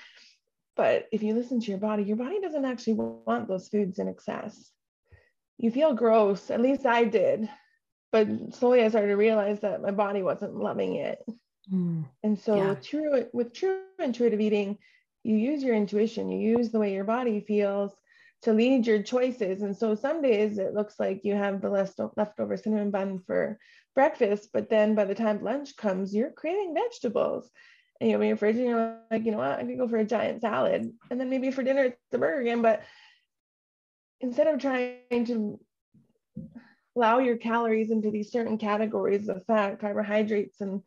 But 0.77 1.09
if 1.11 1.23
you 1.23 1.35
listen 1.35 1.61
to 1.61 1.71
your 1.71 1.81
body, 1.81 2.05
your 2.05 2.17
body 2.17 2.41
doesn't 2.41 2.65
actually 2.65 2.95
want 2.95 3.49
those 3.49 3.69
foods 3.69 3.99
in 3.99 4.09
excess. 4.09 4.71
You 5.59 5.71
feel 5.71 5.93
gross, 5.93 6.51
at 6.51 6.61
least 6.61 6.87
I 6.87 7.05
did. 7.05 7.49
But 8.13 8.29
slowly 8.55 8.83
I 8.83 8.89
started 8.89 9.09
to 9.09 9.17
realize 9.17 9.61
that 9.61 9.83
my 9.83 9.91
body 9.91 10.23
wasn't 10.23 10.55
loving 10.55 10.95
it. 10.95 11.19
Mm, 11.73 12.07
and 12.23 12.39
so 12.39 12.57
yeah. 12.57 12.69
with 12.71 12.83
true 12.83 13.27
with 13.33 13.53
true 13.53 13.83
intuitive 13.99 14.41
eating, 14.41 14.79
you 15.25 15.37
use 15.37 15.63
your 15.63 15.75
intuition, 15.75 16.31
you 16.31 16.57
use 16.57 16.71
the 16.71 16.79
way 16.79 16.95
your 16.95 17.05
body 17.05 17.41
feels 17.41 17.93
to 18.43 18.53
lead 18.53 18.87
your 18.87 19.03
choices. 19.03 19.63
And 19.63 19.77
so 19.77 19.95
some 19.95 20.23
days 20.23 20.59
it 20.59 20.75
looks 20.75 20.95
like 20.99 21.25
you 21.25 21.35
have 21.35 21.61
the 21.61 21.71
leftover 22.17 22.57
cinnamon 22.57 22.91
bun 22.91 23.21
for 23.27 23.59
breakfast, 23.95 24.51
but 24.53 24.71
then 24.71 24.95
by 24.95 25.05
the 25.05 25.15
time 25.15 25.43
lunch 25.43 25.77
comes, 25.77 26.15
you're 26.15 26.31
craving 26.31 26.75
vegetables. 26.75 27.51
And 28.01 28.09
you 28.09 28.17
open 28.17 28.29
your 28.29 28.37
fridge 28.37 28.57
and 28.57 28.67
you're 28.67 28.99
like, 29.11 29.25
you 29.25 29.33
know 29.33 29.39
what, 29.39 29.59
I 29.59 29.65
could 29.65 29.77
go 29.77 29.89
for 29.89 29.97
a 29.97 30.05
giant 30.05 30.41
salad. 30.41 30.93
And 31.11 31.21
then 31.21 31.31
maybe 31.31 31.51
for 31.51 31.65
dinner 31.65 31.87
it's 31.87 31.99
the 32.13 32.19
burger 32.19 32.41
again. 32.41 32.63
But 32.63 32.83
instead 34.21 34.47
of 34.47 34.61
trying 34.61 35.25
to 35.27 35.59
allow 36.95 37.19
your 37.19 37.39
calories 37.39 37.91
into 37.91 38.13
these 38.13 38.31
certain 38.31 38.57
categories 38.57 39.29
of 39.29 39.45
fat, 39.47 39.81
carbohydrates, 39.81 40.61
and 40.61 40.83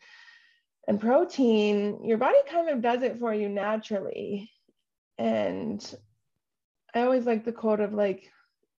and 0.88 1.00
protein, 1.00 2.04
your 2.06 2.18
body 2.18 2.38
kind 2.50 2.70
of 2.70 2.82
does 2.82 3.04
it 3.04 3.20
for 3.20 3.34
you 3.34 3.50
naturally. 3.50 4.52
And 5.18 5.82
I 6.94 7.02
always 7.02 7.26
like 7.26 7.46
the 7.46 7.52
quote 7.52 7.80
of 7.80 7.94
like, 7.94 8.30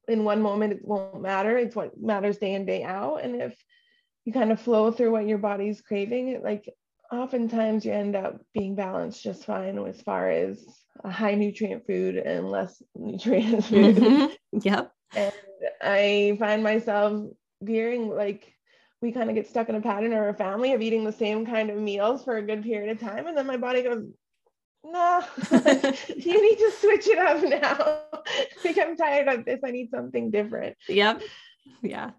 in 0.09 0.25
one 0.25 0.42
moment, 0.42 0.72
it 0.72 0.81
won't 0.85 1.22
matter. 1.22 1.57
It's 1.57 1.77
what 1.77 2.01
matters 2.01 2.38
day 2.38 2.55
in, 2.55 2.66
day 2.66 2.83
out. 2.83 3.22
And 3.22 3.40
if 3.40 3.57
you 4.25 4.33
kind 4.33 4.53
of 4.53 4.61
flow 4.61 4.90
through 4.90 5.12
what 5.12 5.27
your 5.27 5.38
body's 5.38 5.81
craving, 5.81 6.29
it 6.29 6.42
like 6.42 6.68
oftentimes 7.12 7.85
you 7.85 7.92
end 7.92 8.16
up 8.16 8.40
being 8.55 8.75
balanced 8.75 9.22
just 9.22 9.44
fine 9.44 9.79
as 9.87 10.01
far 10.01 10.31
as 10.31 10.64
a 11.05 11.11
high 11.11 11.35
nutrient 11.35 11.87
food 11.87 12.16
and 12.16 12.51
less 12.51 12.83
nutrient 12.94 13.64
food. 13.64 13.96
Mm-hmm. 13.96 14.59
Yep. 14.62 14.92
And 15.14 15.33
I 15.81 16.37
find 16.38 16.62
myself 16.62 17.29
veering 17.61 18.09
like 18.09 18.53
we 19.01 19.12
kind 19.12 19.29
of 19.29 19.35
get 19.35 19.48
stuck 19.48 19.68
in 19.68 19.75
a 19.75 19.81
pattern 19.81 20.12
or 20.12 20.29
a 20.29 20.35
family 20.35 20.72
of 20.72 20.81
eating 20.81 21.05
the 21.05 21.12
same 21.12 21.44
kind 21.44 21.70
of 21.70 21.77
meals 21.77 22.25
for 22.25 22.37
a 22.37 22.42
good 22.42 22.62
period 22.62 22.90
of 22.90 23.01
time. 23.01 23.27
And 23.27 23.37
then 23.37 23.46
my 23.46 23.57
body 23.57 23.83
goes, 23.83 24.05
no, 24.85 25.23
you 26.16 26.42
need 26.42 26.59
to 26.59 26.73
switch 26.81 27.07
it 27.09 27.18
up 27.18 27.42
now. 27.42 28.23
like 28.64 28.79
I'm 28.79 28.97
tired 28.97 29.29
of 29.29 29.45
this. 29.45 29.61
I 29.64 29.71
need 29.71 29.90
something 29.90 30.31
different. 30.31 30.77
Yep. 30.88 31.23
Yeah. 31.83 32.11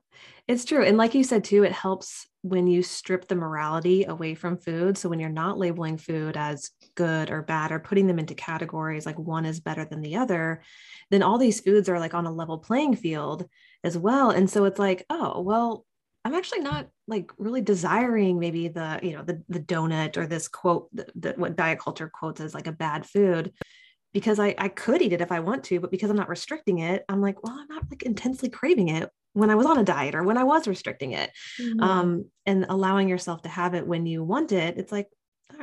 It's 0.47 0.65
true. 0.65 0.83
And 0.83 0.97
like 0.97 1.15
you 1.15 1.23
said 1.23 1.43
too, 1.43 1.63
it 1.63 1.71
helps 1.71 2.27
when 2.41 2.67
you 2.67 2.83
strip 2.83 3.27
the 3.27 3.35
morality 3.35 4.03
away 4.03 4.35
from 4.35 4.57
food. 4.57 4.97
So 4.97 5.07
when 5.07 5.19
you're 5.19 5.29
not 5.29 5.57
labeling 5.57 5.97
food 5.97 6.35
as 6.35 6.69
good 6.95 7.31
or 7.31 7.41
bad 7.41 7.71
or 7.71 7.79
putting 7.79 8.07
them 8.07 8.19
into 8.19 8.35
categories 8.35 9.05
like 9.05 9.17
one 9.17 9.45
is 9.45 9.61
better 9.61 9.85
than 9.85 10.01
the 10.01 10.17
other, 10.17 10.61
then 11.09 11.23
all 11.23 11.37
these 11.37 11.61
foods 11.61 11.87
are 11.87 11.99
like 11.99 12.13
on 12.13 12.25
a 12.25 12.31
level 12.31 12.57
playing 12.57 12.95
field 12.95 13.47
as 13.83 13.97
well. 13.97 14.31
And 14.31 14.49
so 14.49 14.65
it's 14.65 14.79
like, 14.79 15.05
oh, 15.09 15.41
well, 15.41 15.85
I'm 16.25 16.33
actually 16.33 16.61
not 16.61 16.87
like 17.07 17.31
really 17.37 17.61
desiring 17.61 18.39
maybe 18.39 18.69
the, 18.69 18.99
you 19.03 19.11
know, 19.11 19.23
the 19.23 19.43
the 19.49 19.59
donut 19.59 20.17
or 20.17 20.25
this 20.25 20.47
quote 20.47 20.87
that 21.15 21.37
what 21.37 21.55
diet 21.55 21.79
culture 21.79 22.09
quotes 22.09 22.39
as 22.39 22.53
like 22.53 22.67
a 22.67 22.71
bad 22.71 23.05
food 23.05 23.51
because 24.13 24.39
I, 24.39 24.55
I 24.57 24.69
could 24.69 25.01
eat 25.01 25.13
it 25.13 25.21
if 25.21 25.31
I 25.31 25.39
want 25.39 25.63
to, 25.65 25.79
but 25.79 25.91
because 25.91 26.09
I'm 26.09 26.15
not 26.15 26.29
restricting 26.29 26.79
it, 26.79 27.03
I'm 27.09 27.19
like, 27.19 27.43
well, 27.43 27.57
I'm 27.59 27.67
not 27.67 27.89
like 27.89 28.03
intensely 28.03 28.49
craving 28.49 28.89
it 28.89 29.09
when 29.33 29.49
I 29.49 29.55
was 29.55 29.65
on 29.65 29.79
a 29.79 29.83
diet 29.83 30.15
or 30.15 30.23
when 30.23 30.37
I 30.37 30.43
was 30.43 30.67
restricting 30.67 31.13
it. 31.13 31.31
Mm-hmm. 31.59 31.81
Um, 31.81 32.25
and 32.45 32.65
allowing 32.69 33.09
yourself 33.09 33.41
to 33.41 33.49
have 33.49 33.73
it 33.73 33.87
when 33.87 34.05
you 34.05 34.23
want 34.23 34.51
it, 34.51 34.77
it's 34.77 34.91
like, 34.91 35.09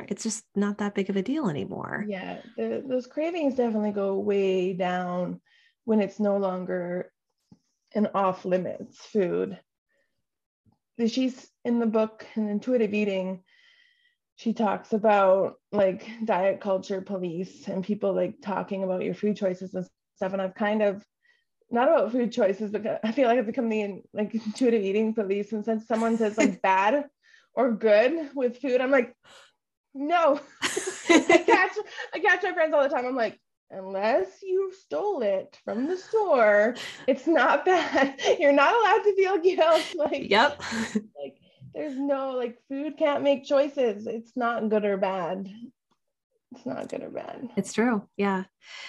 it's 0.09 0.23
just 0.23 0.43
not 0.55 0.79
that 0.79 0.95
big 0.95 1.09
of 1.09 1.15
a 1.15 1.21
deal 1.21 1.49
anymore. 1.49 2.05
Yeah, 2.07 2.39
the, 2.57 2.83
those 2.85 3.07
cravings 3.07 3.55
definitely 3.55 3.91
go 3.91 4.19
way 4.19 4.73
down 4.73 5.41
when 5.85 6.01
it's 6.01 6.19
no 6.19 6.37
longer 6.37 7.11
an 7.93 8.09
off 8.13 8.45
limits 8.45 8.97
food. 9.05 9.57
She's 11.07 11.49
in 11.63 11.79
the 11.79 11.85
book, 11.85 12.25
in 12.35 12.49
Intuitive 12.49 12.93
Eating, 12.93 13.43
she 14.41 14.53
talks 14.53 14.91
about 14.91 15.55
like 15.71 16.09
diet 16.25 16.61
culture 16.61 16.99
police 16.99 17.67
and 17.67 17.83
people 17.83 18.13
like 18.13 18.41
talking 18.41 18.83
about 18.83 19.03
your 19.03 19.13
food 19.13 19.37
choices 19.37 19.75
and 19.75 19.85
stuff. 20.15 20.33
And 20.33 20.41
I've 20.41 20.55
kind 20.55 20.81
of 20.81 21.05
not 21.69 21.87
about 21.87 22.11
food 22.11 22.31
choices, 22.31 22.71
but 22.71 22.99
I 23.03 23.11
feel 23.11 23.27
like 23.27 23.37
I've 23.37 23.45
become 23.45 23.69
the 23.69 24.01
like 24.13 24.33
intuitive 24.33 24.83
eating 24.83 25.13
police. 25.13 25.51
And 25.53 25.63
since 25.63 25.87
someone 25.87 26.17
says 26.17 26.39
like 26.39 26.59
bad 26.63 27.05
or 27.53 27.71
good 27.71 28.31
with 28.33 28.57
food, 28.57 28.81
I'm 28.81 28.89
like, 28.89 29.15
no. 29.93 30.39
I 31.09 31.43
catch 31.45 31.77
I 32.11 32.19
catch 32.19 32.41
my 32.41 32.53
friends 32.53 32.73
all 32.73 32.81
the 32.81 32.89
time. 32.89 33.05
I'm 33.05 33.15
like, 33.15 33.39
unless 33.71 34.27
you 34.41 34.71
stole 34.73 35.21
it 35.21 35.57
from 35.63 35.87
the 35.87 35.97
store, 35.97 36.75
it's 37.07 37.27
not 37.27 37.65
bad. 37.65 38.19
You're 38.39 38.53
not 38.53 38.75
allowed 38.75 39.03
to 39.03 39.15
feel 39.15 39.37
guilt. 39.37 39.81
Like, 39.95 40.29
yep. 40.29 40.61
like 40.95 41.37
there's 41.73 41.97
no 41.97 42.31
like 42.31 42.57
food 42.67 42.97
can't 42.97 43.23
make 43.23 43.45
choices. 43.45 44.07
It's 44.07 44.35
not 44.35 44.69
good 44.69 44.85
or 44.85 44.97
bad 44.97 45.49
it's 46.51 46.65
not 46.65 46.89
good 46.89 47.01
or 47.01 47.09
bad. 47.09 47.49
It's 47.55 47.73
true. 47.73 48.07
Yeah. 48.17 48.43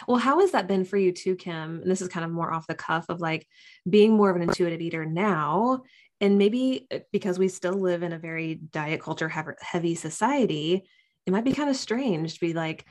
Well, 0.08 0.16
how 0.16 0.40
has 0.40 0.50
that 0.52 0.66
been 0.66 0.84
for 0.84 0.96
you 0.96 1.12
too, 1.12 1.36
Kim? 1.36 1.80
And 1.80 1.90
this 1.90 2.02
is 2.02 2.08
kind 2.08 2.24
of 2.24 2.32
more 2.32 2.52
off 2.52 2.66
the 2.66 2.74
cuff 2.74 3.06
of 3.08 3.20
like 3.20 3.46
being 3.88 4.12
more 4.12 4.30
of 4.30 4.36
an 4.36 4.42
intuitive 4.42 4.80
eater 4.80 5.06
now. 5.06 5.82
And 6.20 6.38
maybe 6.38 6.86
uh, 6.92 7.00
because 7.12 7.38
we 7.38 7.48
still 7.48 7.74
live 7.74 8.02
in 8.02 8.12
a 8.12 8.18
very 8.18 8.56
diet 8.56 9.00
culture 9.00 9.28
heavy 9.28 9.94
society, 9.94 10.84
it 11.24 11.32
might 11.32 11.44
be 11.44 11.52
kind 11.52 11.70
of 11.70 11.76
strange 11.76 12.34
to 12.34 12.40
be 12.40 12.52
like, 12.52 12.84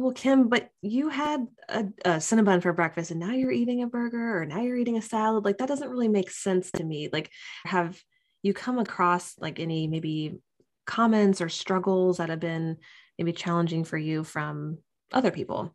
well, 0.00 0.12
Kim, 0.12 0.48
but 0.48 0.70
you 0.82 1.08
had 1.08 1.46
a, 1.68 1.84
a 2.04 2.10
Cinnabon 2.16 2.62
for 2.62 2.72
breakfast 2.72 3.10
and 3.10 3.20
now 3.20 3.32
you're 3.32 3.52
eating 3.52 3.82
a 3.82 3.86
burger 3.86 4.38
or 4.38 4.44
now 4.44 4.60
you're 4.60 4.76
eating 4.76 4.98
a 4.98 5.02
salad. 5.02 5.44
Like 5.44 5.58
that 5.58 5.68
doesn't 5.68 5.90
really 5.90 6.08
make 6.08 6.30
sense 6.30 6.70
to 6.72 6.84
me. 6.84 7.08
Like, 7.12 7.30
have 7.64 8.00
you 8.42 8.52
come 8.54 8.78
across 8.78 9.38
like 9.38 9.60
any 9.60 9.86
maybe 9.86 10.40
comments 10.86 11.40
or 11.40 11.48
struggles 11.48 12.18
that 12.18 12.28
have 12.28 12.40
been 12.40 12.78
maybe 13.18 13.32
challenging 13.32 13.84
for 13.84 13.96
you 13.96 14.24
from 14.24 14.78
other 15.12 15.30
people? 15.30 15.74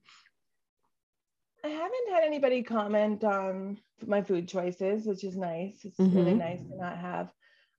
I 1.63 1.69
haven't 1.69 2.09
had 2.13 2.23
anybody 2.23 2.63
comment 2.63 3.23
on 3.23 3.79
my 4.05 4.21
food 4.21 4.47
choices, 4.47 5.05
which 5.05 5.23
is 5.23 5.35
nice. 5.35 5.79
It's 5.83 5.97
mm-hmm. 5.97 6.17
really 6.17 6.33
nice 6.33 6.59
to 6.59 6.77
not 6.77 6.97
have 6.97 7.29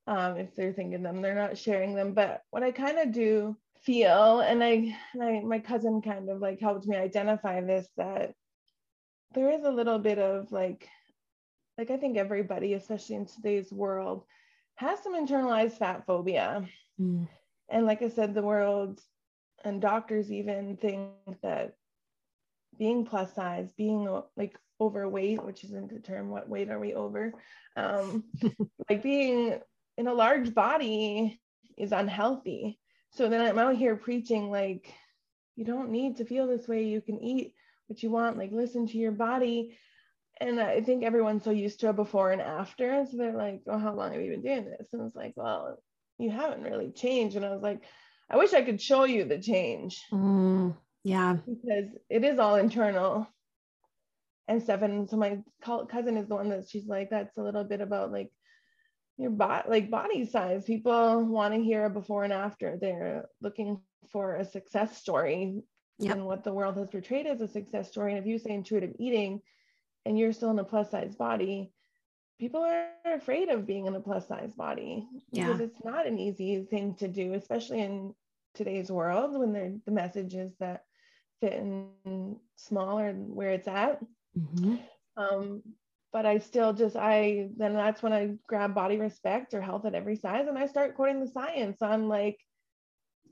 um, 0.06 0.38
if 0.38 0.54
they're 0.54 0.72
thinking 0.72 1.02
them, 1.02 1.22
they're 1.22 1.34
not 1.34 1.56
sharing 1.56 1.94
them. 1.94 2.14
But 2.14 2.42
what 2.50 2.62
I 2.62 2.72
kind 2.72 2.98
of 2.98 3.12
do 3.12 3.56
feel, 3.82 4.40
and 4.40 4.62
I, 4.62 4.96
and 5.14 5.22
I, 5.22 5.40
my 5.40 5.58
cousin 5.58 6.02
kind 6.02 6.28
of 6.28 6.40
like 6.40 6.60
helped 6.60 6.86
me 6.86 6.96
identify 6.96 7.60
this 7.60 7.88
that 7.96 8.34
there 9.34 9.50
is 9.50 9.64
a 9.64 9.70
little 9.70 9.98
bit 9.98 10.18
of 10.18 10.50
like, 10.52 10.88
like 11.78 11.90
I 11.90 11.96
think 11.96 12.16
everybody, 12.16 12.74
especially 12.74 13.16
in 13.16 13.26
today's 13.26 13.72
world, 13.72 14.24
has 14.76 15.02
some 15.02 15.14
internalized 15.14 15.78
fat 15.78 16.04
phobia. 16.06 16.66
Mm. 17.00 17.28
And 17.68 17.86
like 17.86 18.02
I 18.02 18.08
said, 18.08 18.34
the 18.34 18.42
world 18.42 19.00
and 19.64 19.80
doctors 19.80 20.32
even 20.32 20.76
think 20.76 21.10
that 21.42 21.74
being 22.78 23.04
plus 23.04 23.34
size, 23.34 23.72
being 23.76 24.08
like 24.36 24.58
overweight, 24.80 25.44
which 25.44 25.64
isn't 25.64 25.92
the 25.92 26.00
term, 26.00 26.30
what 26.30 26.48
weight 26.48 26.70
are 26.70 26.80
we 26.80 26.94
over? 26.94 27.32
Um, 27.76 28.24
like 28.88 29.02
being 29.02 29.60
in 29.98 30.08
a 30.08 30.14
large 30.14 30.54
body 30.54 31.40
is 31.76 31.92
unhealthy. 31.92 32.78
So 33.12 33.28
then 33.28 33.40
I'm 33.40 33.58
out 33.58 33.76
here 33.76 33.96
preaching 33.96 34.50
like, 34.50 34.92
you 35.56 35.64
don't 35.64 35.90
need 35.90 36.16
to 36.16 36.24
feel 36.24 36.46
this 36.46 36.68
way. 36.68 36.84
You 36.84 37.00
can 37.00 37.20
eat 37.20 37.54
what 37.86 38.02
you 38.02 38.10
want, 38.10 38.38
like 38.38 38.52
listen 38.52 38.86
to 38.86 38.98
your 38.98 39.12
body. 39.12 39.76
And 40.40 40.58
I 40.60 40.80
think 40.80 41.04
everyone's 41.04 41.44
so 41.44 41.50
used 41.50 41.80
to 41.80 41.90
a 41.90 41.92
before 41.92 42.32
and 42.32 42.40
after. 42.40 43.04
So 43.10 43.16
they're 43.16 43.36
like, 43.36 43.62
oh, 43.66 43.78
how 43.78 43.94
long 43.94 44.12
have 44.12 44.22
you 44.22 44.30
been 44.30 44.42
doing 44.42 44.64
this? 44.64 44.88
And 44.92 45.02
it's 45.02 45.16
like, 45.16 45.34
well, 45.36 45.82
you 46.18 46.30
haven't 46.30 46.62
really 46.62 46.92
changed. 46.92 47.36
And 47.36 47.44
I 47.44 47.50
was 47.50 47.62
like, 47.62 47.82
I 48.30 48.36
wish 48.36 48.54
I 48.54 48.62
could 48.62 48.80
show 48.80 49.04
you 49.04 49.24
the 49.24 49.38
change. 49.38 50.02
Mm, 50.12 50.76
yeah. 51.04 51.36
Because 51.46 51.90
it 52.08 52.24
is 52.24 52.38
all 52.38 52.54
internal 52.54 53.28
and 54.48 54.62
stuff. 54.62 54.82
And 54.82 55.10
so 55.10 55.16
my 55.16 55.40
cousin 55.88 56.16
is 56.16 56.28
the 56.28 56.36
one 56.36 56.48
that 56.50 56.68
she's 56.68 56.86
like, 56.86 57.10
that's 57.10 57.36
a 57.36 57.42
little 57.42 57.64
bit 57.64 57.80
about 57.80 58.12
like 58.12 58.30
your 59.20 59.30
body, 59.30 59.68
like 59.68 59.90
body 59.90 60.24
size. 60.24 60.64
People 60.64 61.24
want 61.24 61.54
to 61.54 61.62
hear 61.62 61.86
a 61.86 61.90
before 61.90 62.24
and 62.24 62.32
after. 62.32 62.76
They're 62.80 63.26
looking 63.40 63.80
for 64.10 64.36
a 64.36 64.44
success 64.44 64.96
story 64.96 65.62
yep. 65.98 66.16
and 66.16 66.26
what 66.26 66.44
the 66.44 66.52
world 66.52 66.76
has 66.76 66.88
portrayed 66.88 67.26
as 67.26 67.40
a 67.40 67.48
success 67.48 67.88
story. 67.88 68.12
And 68.12 68.20
if 68.20 68.26
you 68.26 68.38
say 68.38 68.50
intuitive 68.50 68.94
eating 68.98 69.40
and 70.06 70.18
you're 70.18 70.32
still 70.32 70.50
in 70.50 70.58
a 70.58 70.64
plus 70.64 70.90
size 70.90 71.14
body, 71.14 71.72
people 72.38 72.62
are 72.62 73.14
afraid 73.14 73.50
of 73.50 73.66
being 73.66 73.86
in 73.86 73.94
a 73.94 74.00
plus 74.00 74.26
size 74.26 74.54
body 74.54 75.06
because 75.30 75.60
it's 75.60 75.84
not 75.84 76.06
an 76.06 76.18
easy 76.18 76.64
thing 76.70 76.94
to 76.94 77.06
do, 77.06 77.34
especially 77.34 77.80
in 77.80 78.14
today's 78.54 78.90
world 78.90 79.38
when 79.38 79.82
the 79.84 79.92
message 79.92 80.34
is 80.34 80.52
that 80.58 80.84
fit 81.40 81.52
in 81.52 82.36
smaller 82.56 83.08
and 83.08 83.34
where 83.34 83.50
it's 83.50 83.68
at. 83.68 84.00
Mm-hmm. 84.38 84.76
Um, 85.16 85.62
but 86.12 86.26
I 86.26 86.38
still 86.38 86.72
just 86.72 86.96
I 86.96 87.48
then 87.56 87.74
that's 87.74 88.02
when 88.02 88.12
I 88.12 88.36
grab 88.46 88.74
body 88.74 88.98
respect 88.98 89.54
or 89.54 89.60
health 89.60 89.84
at 89.84 89.94
every 89.94 90.16
size 90.16 90.46
and 90.48 90.58
I 90.58 90.66
start 90.66 90.94
quoting 90.94 91.20
the 91.20 91.30
science 91.30 91.82
on 91.82 92.08
like 92.08 92.38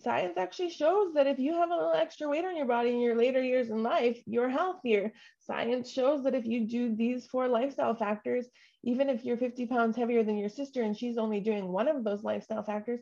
science 0.01 0.39
actually 0.39 0.71
shows 0.71 1.15
that 1.15 1.27
if 1.27 1.39
you 1.39 1.55
have 1.55 1.71
a 1.71 1.75
little 1.75 1.93
extra 1.93 2.29
weight 2.29 2.45
on 2.45 2.57
your 2.57 2.67
body 2.67 2.91
in 2.91 3.01
your 3.01 3.17
later 3.17 3.43
years 3.43 3.71
in 3.71 3.83
life, 3.83 4.21
you're 4.27 4.49
healthier. 4.49 5.13
Science 5.41 5.91
shows 5.91 6.23
that 6.25 6.35
if 6.35 6.47
you 6.47 6.67
do 6.67 6.95
these 6.95 7.27
four 7.27 7.49
lifestyle 7.49 7.95
factors, 7.95 8.47
even 8.85 9.09
if 9.09 9.25
you're 9.25 9.37
50 9.37 9.67
pounds 9.67 9.97
heavier 9.97 10.23
than 10.23 10.39
your 10.39 10.49
sister 10.49 10.83
and 10.83 10.97
she's 10.97 11.19
only 11.19 11.41
doing 11.41 11.69
one 11.69 11.89
of 11.89 12.05
those 12.05 12.23
lifestyle 12.23 12.63
factors, 12.63 13.01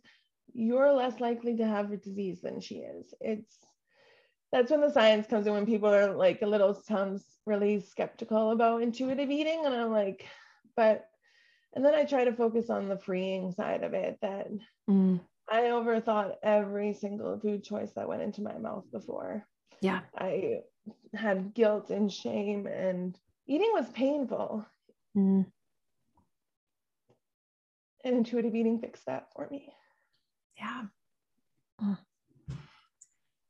you're 0.54 0.92
less 0.92 1.20
likely 1.20 1.56
to 1.56 1.66
have 1.66 1.92
a 1.92 1.96
disease 1.96 2.40
than 2.40 2.60
she 2.60 2.76
is. 2.76 3.12
It's 3.20 3.58
that's 4.52 4.70
when 4.70 4.80
the 4.80 4.92
science 4.92 5.26
comes 5.26 5.46
in 5.46 5.52
when 5.52 5.66
people 5.66 5.92
are 5.92 6.14
like 6.14 6.42
a 6.42 6.46
little 6.46 6.74
sounds 6.74 7.24
really 7.46 7.80
skeptical 7.80 8.52
about 8.52 8.82
intuitive 8.82 9.30
eating. 9.30 9.62
And 9.64 9.74
I'm 9.74 9.90
like, 9.90 10.26
but 10.76 11.08
and 11.74 11.84
then 11.84 11.94
I 11.94 12.04
try 12.04 12.24
to 12.24 12.32
focus 12.32 12.70
on 12.70 12.88
the 12.88 12.98
freeing 12.98 13.52
side 13.52 13.82
of 13.82 13.92
it 13.92 14.18
that 14.22 14.48
mm. 14.88 15.20
I 15.50 15.62
overthought 15.62 16.34
every 16.42 16.94
single 16.94 17.38
food 17.38 17.64
choice 17.64 17.92
that 17.96 18.08
went 18.08 18.22
into 18.22 18.42
my 18.42 18.56
mouth 18.56 18.84
before. 18.90 19.46
Yeah. 19.80 20.00
I 20.16 20.60
had 21.14 21.54
guilt 21.54 21.90
and 21.90 22.10
shame 22.10 22.66
and 22.66 23.16
eating 23.46 23.70
was 23.74 23.88
painful. 23.90 24.64
Mm. 25.16 25.46
And 28.04 28.16
intuitive 28.16 28.54
eating 28.54 28.80
fixed 28.80 29.04
that 29.06 29.26
for 29.34 29.48
me. 29.50 29.68
Yeah. 30.58 30.84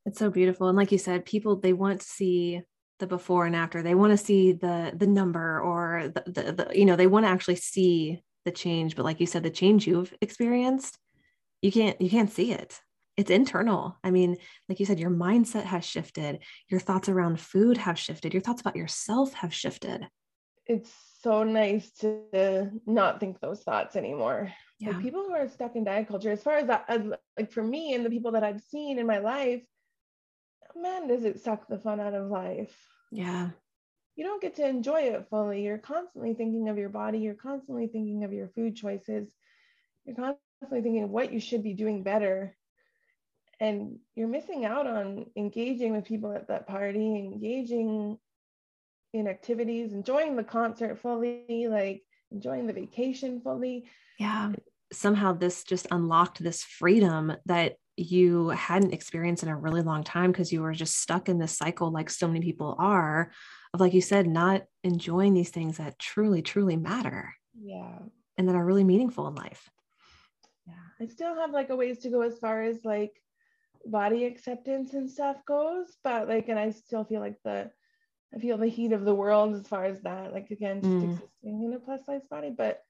It's 0.06 0.18
so 0.18 0.30
beautiful. 0.30 0.68
And 0.68 0.76
like 0.78 0.92
you 0.92 0.98
said, 0.98 1.26
people, 1.26 1.56
they 1.56 1.72
want 1.72 2.00
to 2.00 2.06
see 2.06 2.62
the 3.00 3.06
before 3.06 3.44
and 3.44 3.54
after. 3.54 3.82
They 3.82 3.94
want 3.94 4.12
to 4.12 4.24
see 4.24 4.52
the 4.52 4.92
the 4.96 5.06
number 5.06 5.60
or 5.60 6.12
the, 6.14 6.22
the, 6.26 6.52
the 6.52 6.78
you 6.78 6.86
know, 6.86 6.96
they 6.96 7.08
want 7.08 7.26
to 7.26 7.30
actually 7.30 7.56
see 7.56 8.22
the 8.44 8.52
change. 8.52 8.96
But 8.96 9.04
like 9.04 9.20
you 9.20 9.26
said, 9.26 9.42
the 9.42 9.50
change 9.50 9.86
you've 9.86 10.14
experienced, 10.22 10.96
you 11.60 11.72
can't 11.72 12.00
you 12.00 12.08
can't 12.08 12.32
see 12.32 12.52
it. 12.52 12.80
It's 13.16 13.30
internal. 13.30 13.98
I 14.04 14.10
mean, 14.10 14.36
like 14.68 14.78
you 14.78 14.86
said, 14.86 15.00
your 15.00 15.10
mindset 15.10 15.64
has 15.64 15.84
shifted. 15.84 16.38
Your 16.68 16.80
thoughts 16.80 17.08
around 17.08 17.40
food 17.40 17.76
have 17.78 17.98
shifted. 17.98 18.32
Your 18.32 18.42
thoughts 18.42 18.60
about 18.60 18.76
yourself 18.76 19.34
have 19.34 19.52
shifted. 19.52 20.06
It's 20.66 20.92
so 21.22 21.42
nice 21.42 21.90
to 22.00 22.70
not 22.86 23.18
think 23.18 23.40
those 23.40 23.62
thoughts 23.62 23.96
anymore. 23.96 24.52
Yeah. 24.78 24.90
Like 24.90 25.02
people 25.02 25.24
who 25.24 25.34
are 25.34 25.48
stuck 25.48 25.76
in 25.76 25.84
diet 25.84 26.08
culture, 26.08 26.30
as 26.30 26.42
far 26.42 26.56
as 26.56 26.66
that, 26.66 26.84
as, 26.88 27.02
like 27.38 27.50
for 27.50 27.62
me 27.62 27.94
and 27.94 28.04
the 28.04 28.10
people 28.10 28.32
that 28.32 28.44
I've 28.44 28.60
seen 28.60 28.98
in 28.98 29.06
my 29.06 29.18
life, 29.18 29.62
man, 30.76 31.08
does 31.08 31.24
it 31.24 31.40
suck 31.40 31.68
the 31.68 31.78
fun 31.78 32.00
out 32.00 32.14
of 32.14 32.30
life. 32.30 32.74
Yeah. 33.10 33.50
You 34.16 34.24
don't 34.24 34.42
get 34.42 34.56
to 34.56 34.66
enjoy 34.66 35.02
it 35.02 35.26
fully. 35.28 35.62
You're 35.62 35.78
constantly 35.78 36.34
thinking 36.34 36.68
of 36.68 36.78
your 36.78 36.88
body. 36.88 37.18
You're 37.18 37.34
constantly 37.34 37.86
thinking 37.86 38.24
of 38.24 38.32
your 38.32 38.48
food 38.48 38.76
choices. 38.76 39.28
You're 40.04 40.16
constantly 40.16 40.82
thinking 40.82 41.02
of 41.04 41.10
what 41.10 41.32
you 41.32 41.40
should 41.40 41.62
be 41.62 41.74
doing 41.74 42.02
better. 42.02 42.56
And 43.60 43.98
you're 44.14 44.28
missing 44.28 44.64
out 44.64 44.86
on 44.86 45.26
engaging 45.36 45.92
with 45.92 46.04
people 46.04 46.32
at 46.32 46.48
that 46.48 46.66
party, 46.66 47.16
engaging 47.16 48.18
in 49.12 49.28
activities, 49.28 49.92
enjoying 49.92 50.36
the 50.36 50.44
concert 50.44 50.98
fully, 51.00 51.66
like 51.68 52.02
enjoying 52.30 52.66
the 52.66 52.72
vacation 52.72 53.40
fully. 53.40 53.84
Yeah. 54.18 54.52
Somehow 54.92 55.32
this 55.32 55.64
just 55.64 55.86
unlocked 55.90 56.42
this 56.42 56.62
freedom 56.62 57.34
that 57.46 57.76
you 57.96 58.50
hadn't 58.50 58.92
experienced 58.92 59.42
in 59.42 59.48
a 59.48 59.56
really 59.56 59.82
long 59.82 60.04
time 60.04 60.30
because 60.30 60.52
you 60.52 60.62
were 60.62 60.74
just 60.74 61.00
stuck 61.00 61.28
in 61.28 61.38
this 61.38 61.56
cycle, 61.56 61.90
like 61.90 62.10
so 62.10 62.28
many 62.28 62.40
people 62.40 62.76
are, 62.78 63.32
of 63.72 63.80
like 63.80 63.94
you 63.94 64.02
said, 64.02 64.26
not 64.26 64.64
enjoying 64.84 65.34
these 65.34 65.50
things 65.50 65.78
that 65.78 65.98
truly, 65.98 66.42
truly 66.42 66.76
matter. 66.76 67.34
Yeah. 67.58 67.98
And 68.36 68.48
that 68.48 68.54
are 68.54 68.64
really 68.64 68.84
meaningful 68.84 69.26
in 69.28 69.34
life. 69.34 69.70
Yeah. 70.66 70.74
I 71.00 71.06
still 71.06 71.34
have 71.36 71.52
like 71.52 71.70
a 71.70 71.76
ways 71.76 71.98
to 72.00 72.10
go 72.10 72.20
as 72.20 72.38
far 72.38 72.62
as 72.62 72.84
like 72.84 73.12
body 73.86 74.24
acceptance 74.24 74.92
and 74.92 75.10
stuff 75.10 75.36
goes, 75.46 75.86
but 76.04 76.28
like, 76.28 76.48
and 76.48 76.58
I 76.58 76.70
still 76.70 77.04
feel 77.04 77.20
like 77.20 77.38
the, 77.44 77.70
I 78.34 78.38
feel 78.38 78.58
the 78.58 78.66
heat 78.66 78.92
of 78.92 79.04
the 79.04 79.14
world 79.14 79.54
as 79.54 79.66
far 79.66 79.86
as 79.86 80.02
that, 80.02 80.34
like 80.34 80.50
again, 80.50 80.82
just 80.82 80.92
mm. 80.92 81.04
existing 81.04 81.62
in 81.64 81.72
a 81.72 81.78
plus 81.78 82.04
size 82.04 82.26
body, 82.28 82.52
but 82.56 82.82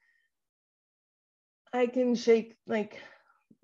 I 1.73 1.87
can 1.87 2.15
shake 2.15 2.57
like 2.67 3.01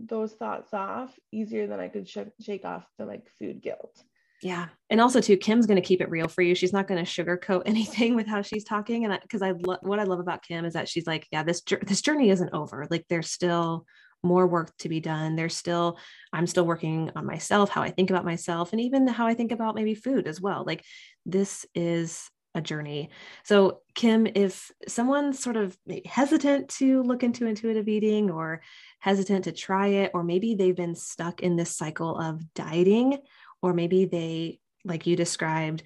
those 0.07 0.33
thoughts 0.33 0.73
off 0.75 1.17
easier 1.31 1.67
than 1.67 1.81
I 1.81 1.88
could 1.88 2.09
sh- 2.09 2.19
shake 2.41 2.65
off 2.65 2.85
the 2.99 3.07
like 3.07 3.27
food 3.38 3.62
guilt. 3.62 4.03
Yeah. 4.43 4.67
And 4.91 5.01
also 5.01 5.21
too, 5.21 5.37
Kim's 5.37 5.67
going 5.67 5.81
to 5.81 5.87
keep 5.87 6.01
it 6.01 6.11
real 6.11 6.27
for 6.27 6.43
you. 6.43 6.55
She's 6.55 6.73
not 6.73 6.88
going 6.88 7.03
to 7.03 7.11
sugarcoat 7.11 7.62
anything 7.67 8.17
with 8.17 8.27
how 8.27 8.43
she's 8.43 8.65
talking. 8.65 9.05
And 9.05 9.15
I, 9.15 9.19
because 9.21 9.43
I, 9.43 9.53
love, 9.53 9.79
what 9.83 10.01
I 10.01 10.05
love 10.05 10.19
about 10.19 10.43
Kim 10.43 10.65
is 10.65 10.75
that 10.75 10.88
she's 10.88 11.07
like, 11.07 11.29
yeah, 11.31 11.45
this, 11.45 11.62
this 11.83 12.03
journey 12.03 12.31
isn't 12.31 12.53
over. 12.53 12.87
Like 12.91 13.05
there's 13.09 13.31
still 13.31 13.87
more 14.25 14.47
work 14.47 14.77
to 14.79 14.88
be 14.88 15.01
done. 15.01 15.37
There's 15.37 15.57
still, 15.57 15.99
I'm 16.33 16.47
still 16.47 16.67
working 16.67 17.11
on 17.15 17.27
myself, 17.27 17.71
how 17.71 17.83
I 17.83 17.91
think 17.91 18.11
about 18.11 18.25
myself, 18.25 18.73
and 18.73 18.81
even 18.81 19.07
how 19.07 19.27
I 19.27 19.35
think 19.35 19.53
about 19.53 19.75
maybe 19.75 19.95
food 19.95 20.27
as 20.27 20.41
well. 20.41 20.65
Like 20.67 20.85
this 21.27 21.67
is 21.75 22.29
a 22.55 22.61
journey. 22.61 23.11
So, 23.45 23.81
Kim, 23.95 24.27
if 24.27 24.71
someone's 24.87 25.38
sort 25.38 25.57
of 25.57 25.77
hesitant 26.05 26.69
to 26.71 27.03
look 27.03 27.23
into 27.23 27.47
intuitive 27.47 27.88
eating 27.88 28.31
or 28.31 28.62
hesitant 29.01 29.45
to 29.45 29.53
try 29.53 29.88
it, 29.88 30.11
or 30.15 30.23
maybe 30.23 30.55
they've 30.55 30.77
been 30.77 30.95
stuck 30.95 31.41
in 31.41 31.57
this 31.57 31.77
cycle 31.77 32.19
of 32.19 32.43
dieting, 32.55 33.19
or 33.62 33.73
maybe 33.73 34.05
they, 34.05 34.61
like 34.85 35.07
you 35.07 35.17
described, 35.17 35.83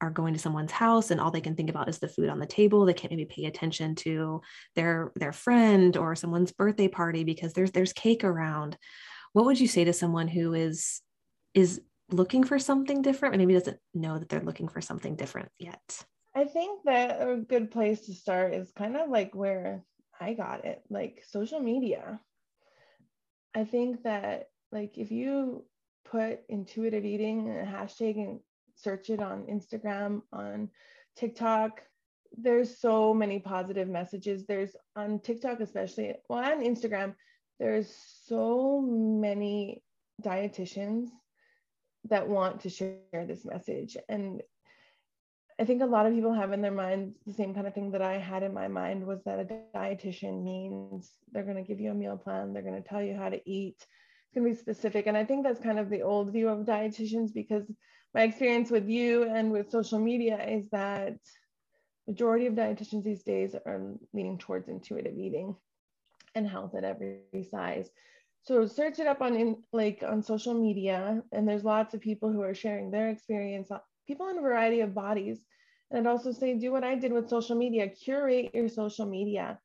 are 0.00 0.10
going 0.10 0.32
to 0.32 0.38
someone's 0.38 0.72
house 0.72 1.10
and 1.10 1.20
all 1.20 1.30
they 1.30 1.40
can 1.40 1.56
think 1.56 1.70
about 1.70 1.88
is 1.88 1.98
the 1.98 2.08
food 2.08 2.28
on 2.28 2.38
the 2.38 2.46
table 2.46 2.84
they 2.84 2.94
can't 2.94 3.10
maybe 3.10 3.24
pay 3.24 3.46
attention 3.46 3.94
to 3.96 4.40
their 4.76 5.12
their 5.16 5.32
friend 5.32 5.96
or 5.96 6.14
someone's 6.14 6.52
birthday 6.52 6.86
party 6.86 7.24
because 7.24 7.52
there's 7.52 7.72
there's 7.72 7.92
cake 7.92 8.22
around 8.22 8.76
what 9.32 9.44
would 9.44 9.58
you 9.58 9.66
say 9.66 9.84
to 9.84 9.92
someone 9.92 10.28
who 10.28 10.54
is 10.54 11.00
is 11.52 11.80
looking 12.10 12.44
for 12.44 12.58
something 12.58 13.02
different 13.02 13.34
and 13.34 13.40
maybe 13.40 13.54
doesn't 13.58 13.78
know 13.94 14.18
that 14.18 14.28
they're 14.28 14.40
looking 14.40 14.68
for 14.68 14.80
something 14.80 15.16
different 15.16 15.50
yet. 15.58 16.04
I 16.34 16.44
think 16.44 16.82
that 16.84 17.20
a 17.20 17.36
good 17.36 17.70
place 17.70 18.06
to 18.06 18.14
start 18.14 18.54
is 18.54 18.72
kind 18.76 18.96
of 18.96 19.10
like 19.10 19.34
where 19.34 19.84
i 20.20 20.34
got 20.34 20.64
it 20.64 20.82
like 20.90 21.22
social 21.28 21.60
media. 21.60 22.20
I 23.54 23.64
think 23.64 24.02
that 24.04 24.48
like 24.72 24.98
if 24.98 25.10
you 25.10 25.64
put 26.04 26.40
intuitive 26.48 27.04
eating 27.04 27.48
and 27.48 27.68
a 27.68 27.70
hashtag 27.70 28.16
and 28.16 28.40
search 28.76 29.10
it 29.10 29.20
on 29.20 29.46
instagram 29.46 30.22
on 30.32 30.70
tiktok 31.16 31.82
there's 32.36 32.78
so 32.78 33.14
many 33.14 33.38
positive 33.38 33.88
messages. 33.88 34.44
There's 34.46 34.76
on 34.94 35.20
tiktok 35.20 35.60
especially 35.60 36.14
well 36.28 36.44
on 36.44 36.60
instagram 36.60 37.14
there's 37.58 37.92
so 38.26 38.80
many 38.80 39.82
dietitians 40.22 41.08
that 42.04 42.28
want 42.28 42.60
to 42.62 42.70
share 42.70 43.26
this 43.26 43.44
message. 43.44 43.96
And 44.08 44.42
I 45.60 45.64
think 45.64 45.82
a 45.82 45.86
lot 45.86 46.06
of 46.06 46.14
people 46.14 46.32
have 46.32 46.52
in 46.52 46.62
their 46.62 46.70
minds 46.70 47.16
the 47.26 47.32
same 47.32 47.52
kind 47.52 47.66
of 47.66 47.74
thing 47.74 47.90
that 47.90 48.02
I 48.02 48.18
had 48.18 48.42
in 48.44 48.54
my 48.54 48.68
mind 48.68 49.04
was 49.04 49.22
that 49.24 49.40
a 49.40 49.76
dietitian 49.76 50.44
means 50.44 51.10
they're 51.32 51.42
going 51.42 51.56
to 51.56 51.62
give 51.62 51.80
you 51.80 51.90
a 51.90 51.94
meal 51.94 52.16
plan, 52.16 52.52
they're 52.52 52.62
going 52.62 52.80
to 52.80 52.88
tell 52.88 53.02
you 53.02 53.16
how 53.16 53.28
to 53.28 53.40
eat. 53.50 53.76
It's 53.78 54.34
going 54.34 54.46
to 54.46 54.54
be 54.54 54.60
specific. 54.60 55.06
And 55.06 55.16
I 55.16 55.24
think 55.24 55.44
that's 55.44 55.60
kind 55.60 55.78
of 55.78 55.90
the 55.90 56.02
old 56.02 56.32
view 56.32 56.48
of 56.48 56.66
dietitians 56.66 57.34
because 57.34 57.64
my 58.14 58.22
experience 58.22 58.70
with 58.70 58.88
you 58.88 59.24
and 59.24 59.50
with 59.50 59.70
social 59.70 59.98
media 59.98 60.40
is 60.46 60.68
that 60.70 61.18
majority 62.06 62.46
of 62.46 62.54
dietitians 62.54 63.02
these 63.04 63.22
days 63.22 63.54
are 63.54 63.94
leaning 64.12 64.38
towards 64.38 64.68
intuitive 64.68 65.16
eating 65.18 65.56
and 66.34 66.48
health 66.48 66.74
at 66.74 66.84
every 66.84 67.20
size. 67.50 67.90
So 68.42 68.66
search 68.66 68.98
it 68.98 69.06
up 69.06 69.20
on 69.20 69.36
in, 69.36 69.62
like 69.72 70.02
on 70.06 70.22
social 70.22 70.54
media, 70.54 71.22
and 71.32 71.46
there's 71.46 71.64
lots 71.64 71.94
of 71.94 72.00
people 72.00 72.32
who 72.32 72.42
are 72.42 72.54
sharing 72.54 72.90
their 72.90 73.10
experience. 73.10 73.70
Uh, 73.70 73.78
people 74.06 74.28
in 74.28 74.38
a 74.38 74.42
variety 74.42 74.80
of 74.80 74.94
bodies, 74.94 75.44
and 75.90 76.06
I'd 76.06 76.10
also 76.10 76.32
say 76.32 76.54
do 76.54 76.72
what 76.72 76.84
I 76.84 76.94
did 76.94 77.12
with 77.12 77.28
social 77.28 77.56
media: 77.56 77.88
curate 77.88 78.54
your 78.54 78.68
social 78.68 79.06
media. 79.06 79.58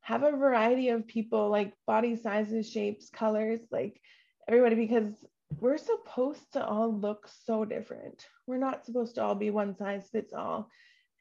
Have 0.00 0.22
a 0.22 0.32
variety 0.32 0.88
of 0.90 1.06
people, 1.06 1.48
like 1.48 1.72
body 1.86 2.16
sizes, 2.16 2.68
shapes, 2.70 3.08
colors, 3.08 3.60
like 3.70 4.00
everybody, 4.48 4.74
because 4.74 5.12
we're 5.60 5.78
supposed 5.78 6.52
to 6.52 6.66
all 6.66 6.92
look 6.92 7.28
so 7.46 7.64
different. 7.64 8.26
We're 8.46 8.58
not 8.58 8.84
supposed 8.84 9.14
to 9.14 9.22
all 9.22 9.34
be 9.34 9.50
one 9.50 9.76
size 9.76 10.08
fits 10.10 10.32
all. 10.34 10.68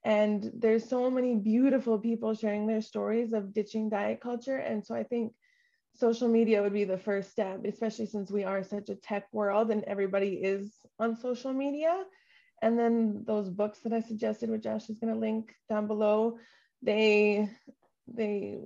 And 0.03 0.51
there's 0.53 0.89
so 0.89 1.09
many 1.09 1.35
beautiful 1.35 1.97
people 1.97 2.33
sharing 2.33 2.67
their 2.67 2.81
stories 2.81 3.31
of 3.31 3.53
ditching 3.53 3.89
diet 3.89 4.19
culture. 4.19 4.57
And 4.57 4.85
so 4.85 4.95
I 4.95 5.03
think 5.03 5.33
social 5.95 6.27
media 6.27 6.61
would 6.61 6.73
be 6.73 6.83
the 6.85 6.97
first 6.97 7.31
step, 7.31 7.63
especially 7.65 8.07
since 8.07 8.31
we 8.31 8.43
are 8.43 8.63
such 8.63 8.89
a 8.89 8.95
tech 8.95 9.27
world 9.31 9.71
and 9.71 9.83
everybody 9.83 10.35
is 10.35 10.71
on 10.99 11.15
social 11.15 11.53
media. 11.53 12.03
And 12.61 12.79
then 12.79 13.23
those 13.25 13.49
books 13.49 13.79
that 13.79 13.93
I 13.93 14.01
suggested, 14.01 14.49
which 14.49 14.63
Josh 14.63 14.89
is 14.89 14.97
going 14.97 15.13
to 15.13 15.19
link 15.19 15.53
down 15.69 15.87
below, 15.87 16.37
they 16.81 17.49
they 18.07 18.57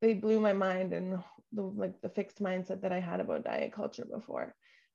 they 0.00 0.14
blew 0.14 0.40
my 0.40 0.52
mind 0.52 0.92
and 0.92 1.18
the 1.52 1.62
like 1.62 2.00
the 2.00 2.08
fixed 2.08 2.42
mindset 2.42 2.82
that 2.82 2.92
I 2.92 3.00
had 3.00 3.20
about 3.20 3.44
diet 3.44 3.72
culture 3.72 4.06
before. 4.10 4.54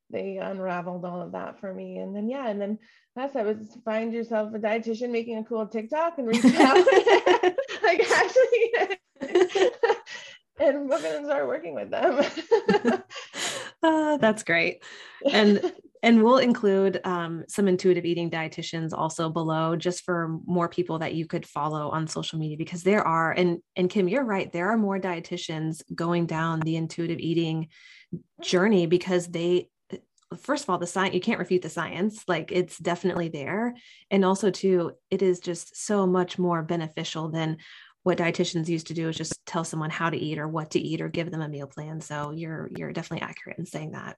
They 0.10 0.38
unraveled 0.38 1.06
all 1.06 1.22
of 1.22 1.32
that 1.32 1.60
for 1.60 1.74
me. 1.74 1.98
And 1.98 2.16
then 2.16 2.30
yeah, 2.30 2.48
and 2.48 2.60
then 2.60 2.80
last 3.16 3.36
I 3.36 3.44
was 3.44 3.78
find 3.84 4.14
yourself 4.14 4.54
a 4.54 4.60
dietitian 4.60 5.12
making 5.12 5.38
a 5.38 5.44
cool 5.44 5.68
TikTok 5.68 6.18
and 6.18 6.28
reach 6.28 6.46
out. 6.60 6.78
like 7.84 8.12
actually 8.12 8.98
and 10.60 10.90
we're 10.90 11.02
going 11.02 11.22
to 11.22 11.26
start 11.26 11.48
working 11.48 11.76
with 11.76 11.90
them. 11.90 13.02
uh, 13.84 14.18
that's 14.22 14.44
great. 14.44 14.84
And 15.32 15.74
and 16.06 16.24
we'll 16.24 16.38
include 16.38 17.02
um, 17.04 17.44
some 17.48 17.68
intuitive 17.68 18.06
eating 18.06 18.30
dietitians 18.30 18.94
also 18.94 19.28
below 19.28 19.76
just 19.76 20.04
for 20.04 20.38
more 20.46 20.70
people 20.70 21.00
that 21.00 21.16
you 21.16 21.26
could 21.26 21.48
follow 21.48 21.90
on 21.90 22.08
social 22.08 22.38
media 22.38 22.58
because 22.58 22.84
there 22.84 23.02
are 23.02 23.32
and 23.32 23.60
and 23.76 23.90
kim 23.90 24.08
you're 24.08 24.24
right 24.24 24.52
there 24.52 24.70
are 24.70 24.78
more 24.78 25.00
dietitians 25.00 25.82
going 25.96 26.28
down 26.28 26.60
the 26.60 26.76
intuitive 26.76 27.20
eating 27.20 27.70
journey 28.42 28.86
because 28.86 29.26
they 29.28 29.68
first 30.38 30.64
of 30.64 30.70
all 30.70 30.78
the 30.78 30.88
science 30.88 31.16
you 31.16 31.22
can't 31.22 31.40
refute 31.40 31.62
the 31.62 31.70
science 31.70 32.24
like 32.28 32.52
it's 32.52 32.78
definitely 32.78 33.30
there 33.30 33.74
and 34.12 34.24
also 34.24 34.52
too 34.52 34.92
it 35.10 35.22
is 35.22 35.40
just 35.40 35.76
so 35.76 36.06
much 36.06 36.38
more 36.38 36.62
beneficial 36.62 37.30
than 37.30 37.58
what 38.06 38.20
dietitians 38.20 38.68
used 38.68 38.86
to 38.86 38.94
do 38.94 39.10
is 39.10 39.18
just 39.18 39.44
tell 39.48 39.64
someone 39.64 39.90
how 39.90 40.12
to 40.12 40.18
eat 40.18 40.38
or 40.38 40.48
what 40.48 40.70
to 40.70 40.80
eat 40.80 41.02
or 41.02 41.10
give 41.10 41.32
them 41.32 41.42
a 41.42 41.50
meal 41.50 41.66
plan. 41.66 42.00
So 42.00 42.30
you're 42.30 42.70
you're 42.78 42.94
definitely 42.94 43.28
accurate 43.28 43.58
in 43.58 43.66
saying 43.66 43.94
that, 43.94 44.18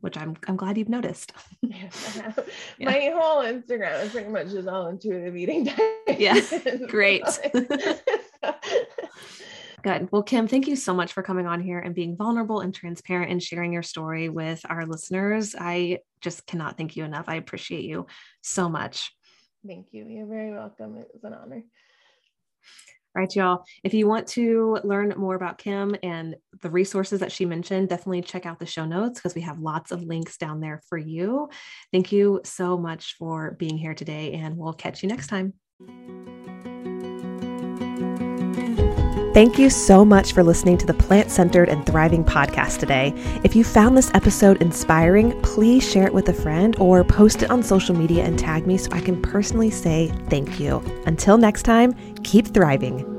which 0.00 0.16
I'm 0.16 0.36
I'm 0.48 0.56
glad 0.56 0.76
you've 0.76 0.88
noticed. 0.88 1.32
yes, 1.62 2.20
yeah. 2.78 2.90
My 2.90 3.12
whole 3.14 3.44
Instagram 3.44 4.02
is 4.02 4.10
pretty 4.10 4.28
much 4.28 4.48
just 4.48 4.66
all 4.66 4.88
intuitive 4.88 5.36
eating. 5.36 5.72
yeah, 6.18 6.40
great. 6.88 7.22
Good. 9.84 10.08
Well, 10.10 10.24
Kim, 10.24 10.48
thank 10.48 10.66
you 10.66 10.74
so 10.74 10.92
much 10.92 11.12
for 11.12 11.22
coming 11.22 11.46
on 11.46 11.60
here 11.60 11.78
and 11.78 11.94
being 11.94 12.16
vulnerable 12.16 12.58
and 12.58 12.74
transparent 12.74 13.30
and 13.30 13.40
sharing 13.40 13.72
your 13.72 13.84
story 13.84 14.28
with 14.28 14.60
our 14.68 14.84
listeners. 14.84 15.54
I 15.56 16.00
just 16.20 16.44
cannot 16.44 16.76
thank 16.76 16.96
you 16.96 17.04
enough. 17.04 17.26
I 17.28 17.36
appreciate 17.36 17.84
you 17.84 18.08
so 18.42 18.68
much. 18.68 19.12
Thank 19.64 19.92
you. 19.92 20.06
You're 20.08 20.26
very 20.26 20.50
welcome. 20.50 20.96
It 20.96 21.06
was 21.14 21.22
an 21.22 21.34
honor. 21.34 21.62
Right, 23.14 23.34
y'all. 23.34 23.64
If 23.82 23.94
you 23.94 24.06
want 24.06 24.28
to 24.28 24.78
learn 24.84 25.12
more 25.16 25.34
about 25.34 25.58
Kim 25.58 25.96
and 26.02 26.36
the 26.60 26.70
resources 26.70 27.20
that 27.20 27.32
she 27.32 27.46
mentioned, 27.46 27.88
definitely 27.88 28.22
check 28.22 28.46
out 28.46 28.60
the 28.60 28.66
show 28.66 28.84
notes 28.84 29.18
because 29.18 29.34
we 29.34 29.40
have 29.40 29.58
lots 29.58 29.90
of 29.90 30.02
links 30.02 30.36
down 30.36 30.60
there 30.60 30.82
for 30.88 30.98
you. 30.98 31.48
Thank 31.90 32.12
you 32.12 32.40
so 32.44 32.76
much 32.78 33.16
for 33.18 33.56
being 33.58 33.76
here 33.76 33.94
today, 33.94 34.34
and 34.34 34.56
we'll 34.56 34.74
catch 34.74 35.02
you 35.02 35.08
next 35.08 35.28
time. 35.28 35.54
Thank 39.38 39.56
you 39.56 39.70
so 39.70 40.04
much 40.04 40.32
for 40.32 40.42
listening 40.42 40.78
to 40.78 40.86
the 40.86 40.94
Plant 40.94 41.30
Centered 41.30 41.68
and 41.68 41.86
Thriving 41.86 42.24
podcast 42.24 42.80
today. 42.80 43.12
If 43.44 43.54
you 43.54 43.62
found 43.62 43.96
this 43.96 44.10
episode 44.12 44.60
inspiring, 44.60 45.40
please 45.42 45.88
share 45.88 46.08
it 46.08 46.12
with 46.12 46.28
a 46.28 46.32
friend 46.32 46.74
or 46.80 47.04
post 47.04 47.44
it 47.44 47.50
on 47.52 47.62
social 47.62 47.94
media 47.94 48.24
and 48.24 48.36
tag 48.36 48.66
me 48.66 48.76
so 48.76 48.90
I 48.90 49.00
can 49.00 49.22
personally 49.22 49.70
say 49.70 50.12
thank 50.28 50.58
you. 50.58 50.82
Until 51.06 51.38
next 51.38 51.62
time, 51.62 51.92
keep 52.24 52.48
thriving. 52.48 53.17